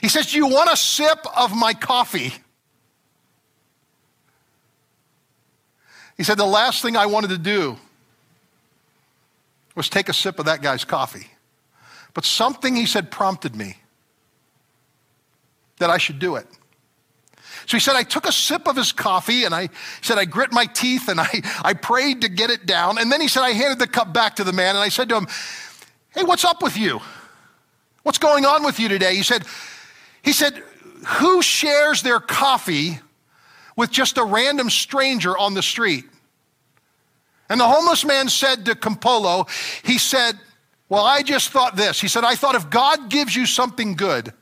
He 0.00 0.08
says, 0.08 0.32
Do 0.32 0.38
you 0.38 0.46
want 0.46 0.70
a 0.70 0.76
sip 0.76 1.18
of 1.36 1.54
my 1.54 1.74
coffee? 1.74 2.32
He 6.16 6.24
said, 6.24 6.38
The 6.38 6.46
last 6.46 6.82
thing 6.82 6.96
I 6.96 7.06
wanted 7.06 7.30
to 7.30 7.38
do 7.38 7.76
was 9.74 9.88
take 9.88 10.08
a 10.08 10.12
sip 10.12 10.38
of 10.38 10.46
that 10.46 10.60
guy's 10.60 10.84
coffee. 10.84 11.28
But 12.14 12.24
something, 12.24 12.74
he 12.74 12.84
said, 12.84 13.10
prompted 13.10 13.54
me 13.54 13.76
that 15.78 15.88
I 15.88 15.98
should 15.98 16.18
do 16.18 16.34
it. 16.34 16.46
So 17.66 17.76
he 17.76 17.80
said, 17.80 17.94
I 17.94 18.02
took 18.02 18.26
a 18.26 18.32
sip 18.32 18.66
of 18.66 18.76
his 18.76 18.92
coffee 18.92 19.44
and 19.44 19.54
I 19.54 19.68
said, 20.00 20.18
I 20.18 20.24
grit 20.24 20.52
my 20.52 20.64
teeth 20.66 21.08
and 21.08 21.20
I, 21.20 21.28
I 21.62 21.74
prayed 21.74 22.22
to 22.22 22.28
get 22.28 22.50
it 22.50 22.66
down. 22.66 22.98
And 22.98 23.12
then 23.12 23.20
he 23.20 23.28
said, 23.28 23.42
I 23.42 23.50
handed 23.50 23.78
the 23.78 23.86
cup 23.86 24.12
back 24.12 24.36
to 24.36 24.44
the 24.44 24.52
man 24.52 24.70
and 24.70 24.78
I 24.78 24.88
said 24.88 25.08
to 25.10 25.16
him, 25.16 25.28
Hey, 26.10 26.24
what's 26.24 26.44
up 26.44 26.62
with 26.62 26.76
you? 26.76 27.00
What's 28.02 28.18
going 28.18 28.46
on 28.46 28.64
with 28.64 28.80
you 28.80 28.88
today? 28.88 29.14
He 29.14 29.22
said, 29.22 29.44
he 30.28 30.34
said, 30.34 30.62
Who 31.20 31.40
shares 31.40 32.02
their 32.02 32.20
coffee 32.20 33.00
with 33.76 33.90
just 33.90 34.18
a 34.18 34.24
random 34.24 34.68
stranger 34.68 35.38
on 35.38 35.54
the 35.54 35.62
street? 35.62 36.04
And 37.48 37.58
the 37.58 37.66
homeless 37.66 38.04
man 38.04 38.28
said 38.28 38.66
to 38.66 38.74
Campolo, 38.74 39.48
He 39.82 39.96
said, 39.96 40.38
Well, 40.90 41.02
I 41.02 41.22
just 41.22 41.48
thought 41.48 41.76
this. 41.76 41.98
He 41.98 42.08
said, 42.08 42.24
I 42.24 42.34
thought 42.34 42.56
if 42.56 42.68
God 42.68 43.08
gives 43.08 43.34
you 43.34 43.46
something 43.46 43.94
good, 43.94 44.34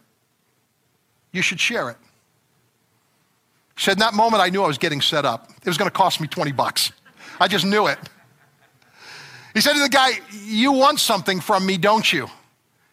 you 1.30 1.40
should 1.40 1.60
share 1.60 1.90
it. 1.90 1.98
He 3.76 3.84
said, 3.84 3.92
In 3.92 4.00
that 4.00 4.14
moment, 4.14 4.42
I 4.42 4.48
knew 4.48 4.64
I 4.64 4.66
was 4.66 4.78
getting 4.78 5.00
set 5.00 5.24
up. 5.24 5.50
It 5.50 5.68
was 5.68 5.78
going 5.78 5.88
to 5.88 5.96
cost 5.96 6.20
me 6.20 6.26
20 6.26 6.50
bucks. 6.50 6.90
I 7.38 7.46
just 7.46 7.64
knew 7.64 7.86
it. 7.86 7.98
He 9.54 9.60
said 9.60 9.74
to 9.74 9.78
the 9.78 9.88
guy, 9.88 10.18
You 10.32 10.72
want 10.72 10.98
something 10.98 11.38
from 11.38 11.64
me, 11.64 11.78
don't 11.78 12.12
you? 12.12 12.26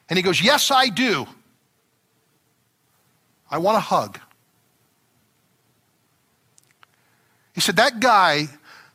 And 0.09 0.17
he 0.17 0.21
goes, 0.21 0.43
Yes, 0.43 0.69
I 0.69 0.89
do. 0.89 1.25
I 3.53 3.59
want 3.59 3.77
a 3.77 3.81
hug. 3.81 4.19
He 7.53 7.61
said, 7.61 7.75
That 7.75 7.99
guy, 7.99 8.47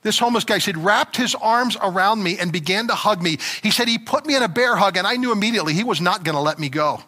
this 0.02 0.18
homeless 0.18 0.42
guy, 0.42 0.58
said, 0.58 0.76
wrapped 0.76 1.16
his 1.16 1.36
arms 1.36 1.76
around 1.80 2.24
me 2.24 2.38
and 2.40 2.52
began 2.52 2.88
to 2.88 2.94
hug 2.96 3.22
me. 3.22 3.38
He 3.62 3.70
said, 3.70 3.86
He 3.86 3.98
put 3.98 4.26
me 4.26 4.34
in 4.34 4.42
a 4.42 4.48
bear 4.48 4.74
hug, 4.74 4.96
and 4.96 5.06
I 5.06 5.14
knew 5.14 5.30
immediately 5.30 5.74
he 5.74 5.84
was 5.84 6.00
not 6.00 6.24
going 6.24 6.34
to 6.34 6.40
let 6.40 6.58
me 6.58 6.68
go. 6.68 7.00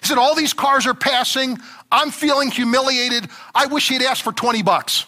He 0.00 0.08
said, 0.08 0.18
All 0.18 0.34
these 0.34 0.52
cars 0.52 0.84
are 0.88 0.94
passing. 0.94 1.56
I'm 1.92 2.10
feeling 2.10 2.50
humiliated. 2.50 3.28
I 3.54 3.66
wish 3.66 3.88
he'd 3.88 4.02
asked 4.02 4.22
for 4.22 4.32
20 4.32 4.64
bucks. 4.64 5.06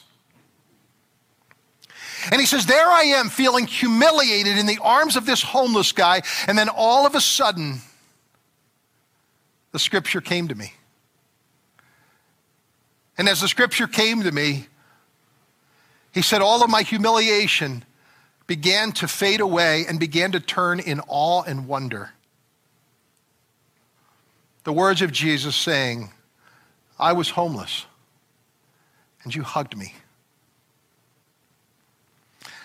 And 2.31 2.41
he 2.41 2.47
says, 2.47 2.67
There 2.67 2.87
I 2.87 3.03
am 3.17 3.31
feeling 3.31 3.67
humiliated 3.67 4.59
in 4.59 4.67
the 4.67 4.79
arms 4.81 5.17
of 5.17 5.27
this 5.27 5.43
homeless 5.43 5.91
guy. 5.91 6.23
And 6.47 6.57
then 6.57 6.69
all 6.69 7.05
of 7.05 7.17
a 7.17 7.21
sudden, 7.21 7.81
the 9.73 9.81
scripture 9.81 10.21
came 10.21 10.47
to 10.47 10.55
me. 10.55 10.73
And 13.17 13.29
as 13.29 13.41
the 13.41 13.49
scripture 13.49 13.87
came 13.87 14.23
to 14.23 14.33
me, 14.33 14.67
he 16.13 16.23
said, 16.23 16.43
All 16.43 16.63
of 16.63 16.71
my 16.71 16.83
humiliation 16.83 17.85
began 18.47 18.93
to 18.93 19.09
fade 19.09 19.41
away 19.41 19.85
and 19.89 19.99
began 19.99 20.33
to 20.33 20.41
turn 20.41 20.81
in 20.81 21.01
awe 21.07 21.43
and 21.43 21.67
wonder. 21.67 22.11
The 24.65 24.73
words 24.73 25.03
of 25.03 25.13
Jesus 25.13 25.55
saying, 25.57 26.11
I 26.99 27.13
was 27.13 27.31
homeless, 27.31 27.87
and 29.23 29.35
you 29.35 29.43
hugged 29.43 29.77
me. 29.77 29.95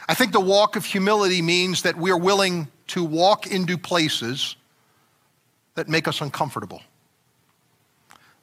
I 0.07 0.13
think 0.13 0.31
the 0.31 0.39
walk 0.39 0.75
of 0.75 0.85
humility 0.85 1.41
means 1.41 1.83
that 1.83 1.95
we're 1.95 2.17
willing 2.17 2.67
to 2.87 3.03
walk 3.03 3.45
into 3.47 3.77
places 3.77 4.55
that 5.75 5.87
make 5.87 6.07
us 6.07 6.21
uncomfortable. 6.21 6.81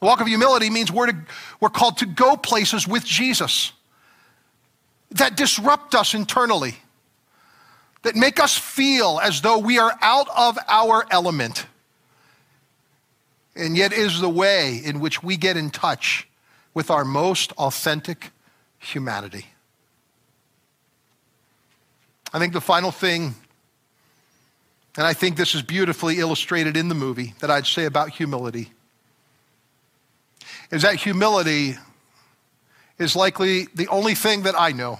The 0.00 0.06
walk 0.06 0.20
of 0.20 0.26
humility 0.26 0.68
means 0.68 0.92
we're, 0.92 1.06
to, 1.06 1.16
we're 1.60 1.70
called 1.70 1.98
to 1.98 2.06
go 2.06 2.36
places 2.36 2.86
with 2.86 3.04
Jesus 3.04 3.72
that 5.12 5.36
disrupt 5.36 5.94
us 5.94 6.14
internally, 6.14 6.76
that 8.02 8.16
make 8.16 8.38
us 8.38 8.56
feel 8.56 9.18
as 9.22 9.40
though 9.40 9.58
we 9.58 9.78
are 9.78 9.96
out 10.02 10.28
of 10.36 10.58
our 10.68 11.06
element, 11.10 11.66
and 13.54 13.76
yet 13.76 13.92
is 13.92 14.20
the 14.20 14.28
way 14.28 14.80
in 14.84 15.00
which 15.00 15.22
we 15.22 15.36
get 15.36 15.56
in 15.56 15.70
touch 15.70 16.28
with 16.74 16.90
our 16.90 17.04
most 17.04 17.52
authentic 17.52 18.30
humanity. 18.78 19.46
I 22.34 22.38
think 22.38 22.52
the 22.52 22.60
final 22.60 22.90
thing, 22.90 23.34
and 24.98 25.06
I 25.06 25.14
think 25.14 25.36
this 25.36 25.54
is 25.54 25.62
beautifully 25.62 26.18
illustrated 26.18 26.76
in 26.76 26.88
the 26.88 26.94
movie, 26.94 27.32
that 27.38 27.50
I'd 27.50 27.66
say 27.66 27.86
about 27.86 28.10
humility 28.10 28.72
is 30.70 30.82
that 30.82 30.96
humility 30.96 31.76
is 32.98 33.14
likely 33.14 33.66
the 33.74 33.88
only 33.88 34.14
thing 34.14 34.42
that 34.42 34.58
I 34.58 34.72
know 34.72 34.98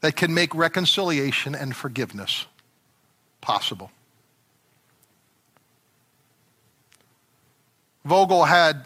that 0.00 0.16
can 0.16 0.34
make 0.34 0.54
reconciliation 0.54 1.54
and 1.54 1.74
forgiveness 1.74 2.46
possible. 3.40 3.90
Vogel 8.04 8.44
had 8.44 8.84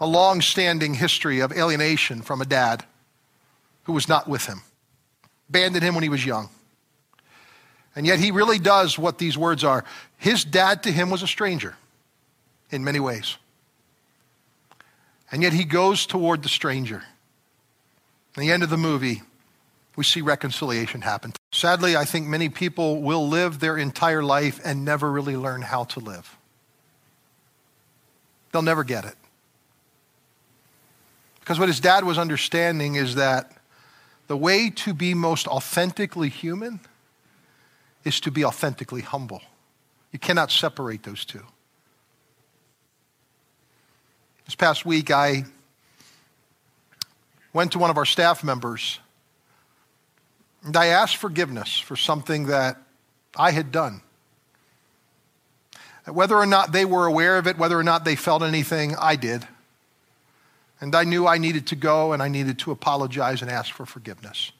a 0.00 0.06
long 0.06 0.40
standing 0.40 0.94
history 0.94 1.40
of 1.40 1.52
alienation 1.52 2.22
from 2.22 2.40
a 2.40 2.44
dad 2.44 2.84
who 3.84 3.92
was 3.92 4.08
not 4.08 4.28
with 4.28 4.46
him, 4.46 4.62
abandoned 5.48 5.84
him 5.84 5.94
when 5.94 6.02
he 6.02 6.08
was 6.08 6.24
young. 6.24 6.48
And 7.96 8.06
yet 8.06 8.18
he 8.18 8.30
really 8.30 8.58
does 8.58 8.98
what 8.98 9.18
these 9.18 9.38
words 9.38 9.62
are. 9.62 9.84
His 10.18 10.44
dad 10.44 10.82
to 10.84 10.92
him 10.92 11.10
was 11.10 11.22
a 11.22 11.28
stranger 11.28 11.76
in 12.70 12.82
many 12.82 12.98
ways. 12.98 13.36
And 15.34 15.42
yet 15.42 15.52
he 15.52 15.64
goes 15.64 16.06
toward 16.06 16.44
the 16.44 16.48
stranger. 16.48 17.02
At 18.36 18.40
the 18.40 18.52
end 18.52 18.62
of 18.62 18.70
the 18.70 18.76
movie, 18.76 19.22
we 19.96 20.04
see 20.04 20.20
reconciliation 20.20 21.00
happen. 21.00 21.32
Sadly, 21.50 21.96
I 21.96 22.04
think 22.04 22.28
many 22.28 22.48
people 22.48 23.02
will 23.02 23.26
live 23.28 23.58
their 23.58 23.76
entire 23.76 24.22
life 24.22 24.60
and 24.64 24.84
never 24.84 25.10
really 25.10 25.36
learn 25.36 25.62
how 25.62 25.84
to 25.84 25.98
live. 25.98 26.36
They'll 28.52 28.62
never 28.62 28.84
get 28.84 29.06
it. 29.06 29.16
Because 31.40 31.58
what 31.58 31.68
his 31.68 31.80
dad 31.80 32.04
was 32.04 32.16
understanding 32.16 32.94
is 32.94 33.16
that 33.16 33.50
the 34.28 34.36
way 34.36 34.70
to 34.70 34.94
be 34.94 35.14
most 35.14 35.48
authentically 35.48 36.28
human 36.28 36.78
is 38.04 38.20
to 38.20 38.30
be 38.30 38.44
authentically 38.44 39.02
humble. 39.02 39.42
You 40.12 40.20
cannot 40.20 40.52
separate 40.52 41.02
those 41.02 41.24
two. 41.24 41.42
This 44.54 44.68
past 44.68 44.86
week, 44.86 45.10
I 45.10 45.46
went 47.52 47.72
to 47.72 47.80
one 47.80 47.90
of 47.90 47.96
our 47.96 48.04
staff 48.04 48.44
members 48.44 49.00
and 50.62 50.76
I 50.76 50.86
asked 50.86 51.16
forgiveness 51.16 51.76
for 51.76 51.96
something 51.96 52.46
that 52.46 52.76
I 53.36 53.50
had 53.50 53.72
done. 53.72 54.00
Whether 56.06 56.36
or 56.36 56.46
not 56.46 56.70
they 56.70 56.84
were 56.84 57.06
aware 57.06 57.36
of 57.36 57.48
it, 57.48 57.58
whether 57.58 57.76
or 57.76 57.82
not 57.82 58.04
they 58.04 58.14
felt 58.14 58.44
anything, 58.44 58.94
I 58.94 59.16
did. 59.16 59.44
And 60.80 60.94
I 60.94 61.02
knew 61.02 61.26
I 61.26 61.38
needed 61.38 61.66
to 61.66 61.74
go 61.74 62.12
and 62.12 62.22
I 62.22 62.28
needed 62.28 62.60
to 62.60 62.70
apologize 62.70 63.42
and 63.42 63.50
ask 63.50 63.74
for 63.74 63.84
forgiveness. 63.84 64.52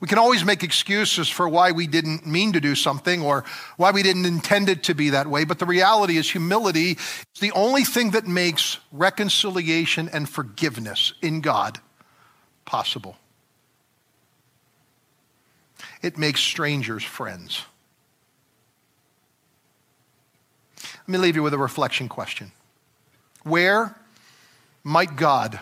We 0.00 0.06
can 0.08 0.18
always 0.18 0.44
make 0.44 0.62
excuses 0.62 1.28
for 1.28 1.48
why 1.48 1.72
we 1.72 1.86
didn't 1.86 2.24
mean 2.26 2.52
to 2.52 2.60
do 2.60 2.74
something 2.74 3.20
or 3.22 3.44
why 3.76 3.90
we 3.90 4.02
didn't 4.02 4.26
intend 4.26 4.68
it 4.68 4.84
to 4.84 4.94
be 4.94 5.10
that 5.10 5.26
way, 5.26 5.44
but 5.44 5.58
the 5.58 5.66
reality 5.66 6.16
is 6.16 6.30
humility 6.30 6.92
is 6.92 7.40
the 7.40 7.52
only 7.52 7.84
thing 7.84 8.12
that 8.12 8.26
makes 8.26 8.78
reconciliation 8.92 10.08
and 10.12 10.28
forgiveness 10.28 11.14
in 11.20 11.40
God 11.40 11.80
possible. 12.64 13.16
It 16.00 16.16
makes 16.16 16.40
strangers 16.40 17.02
friends. 17.02 17.64
Let 20.82 21.08
me 21.08 21.18
leave 21.18 21.34
you 21.34 21.42
with 21.42 21.54
a 21.54 21.58
reflection 21.58 22.08
question. 22.08 22.52
Where 23.42 23.96
might 24.84 25.16
God 25.16 25.58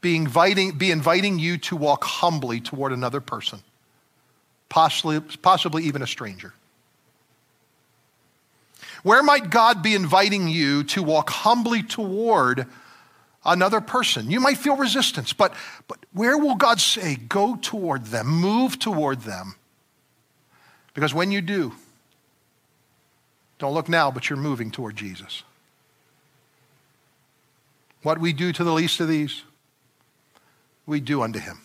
be 0.00 0.16
inviting, 0.16 0.78
be 0.78 0.90
inviting 0.90 1.38
you 1.38 1.58
to 1.58 1.76
walk 1.76 2.04
humbly 2.04 2.60
toward 2.60 2.92
another 2.92 3.20
person, 3.20 3.60
possibly, 4.68 5.20
possibly 5.20 5.84
even 5.84 6.02
a 6.02 6.06
stranger? 6.06 6.54
Where 9.02 9.22
might 9.22 9.50
God 9.50 9.82
be 9.82 9.94
inviting 9.94 10.48
you 10.48 10.84
to 10.84 11.02
walk 11.02 11.30
humbly 11.30 11.82
toward 11.82 12.66
another 13.44 13.80
person? 13.80 14.30
You 14.30 14.40
might 14.40 14.58
feel 14.58 14.76
resistance, 14.76 15.32
but, 15.32 15.54
but 15.86 15.98
where 16.12 16.36
will 16.36 16.56
God 16.56 16.80
say, 16.80 17.16
go 17.16 17.56
toward 17.56 18.06
them, 18.06 18.26
move 18.26 18.78
toward 18.78 19.20
them? 19.20 19.54
Because 20.94 21.14
when 21.14 21.30
you 21.30 21.40
do, 21.40 21.74
don't 23.58 23.74
look 23.74 23.88
now, 23.88 24.10
but 24.10 24.28
you're 24.28 24.38
moving 24.38 24.70
toward 24.70 24.96
Jesus. 24.96 25.42
What 28.02 28.18
we 28.18 28.32
do 28.32 28.52
to 28.52 28.64
the 28.64 28.72
least 28.72 29.00
of 29.00 29.08
these, 29.08 29.42
we 30.88 31.00
do 31.00 31.22
unto 31.22 31.38
him. 31.38 31.60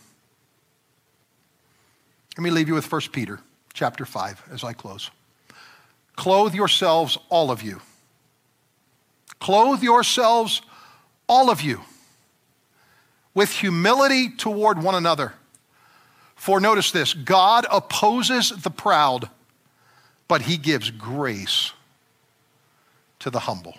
Let 2.38 2.44
me 2.44 2.52
leave 2.52 2.68
you 2.68 2.74
with 2.74 2.92
1 2.92 3.02
Peter 3.14 3.40
chapter 3.74 4.06
5 4.06 4.50
as 4.52 4.64
I 4.64 4.74
close. 4.74 5.10
Clothe 6.16 6.54
yourselves, 6.54 7.18
all 7.30 7.50
of 7.50 7.64
you. 7.64 7.82
Clothe 9.40 9.82
yourselves, 9.82 10.62
all 11.28 11.50
of 11.50 11.62
you, 11.62 11.82
with 13.34 13.50
humility 13.50 14.30
toward 14.30 14.84
one 14.84 14.94
another. 14.94 15.34
For 16.36 16.60
notice 16.60 16.92
this 16.92 17.14
God 17.14 17.66
opposes 17.72 18.50
the 18.50 18.70
proud, 18.70 19.30
but 20.28 20.44
he 20.44 20.58
gives 20.58 20.92
grace 20.92 21.72
to 23.20 23.30
the 23.30 23.40
humble. 23.40 23.78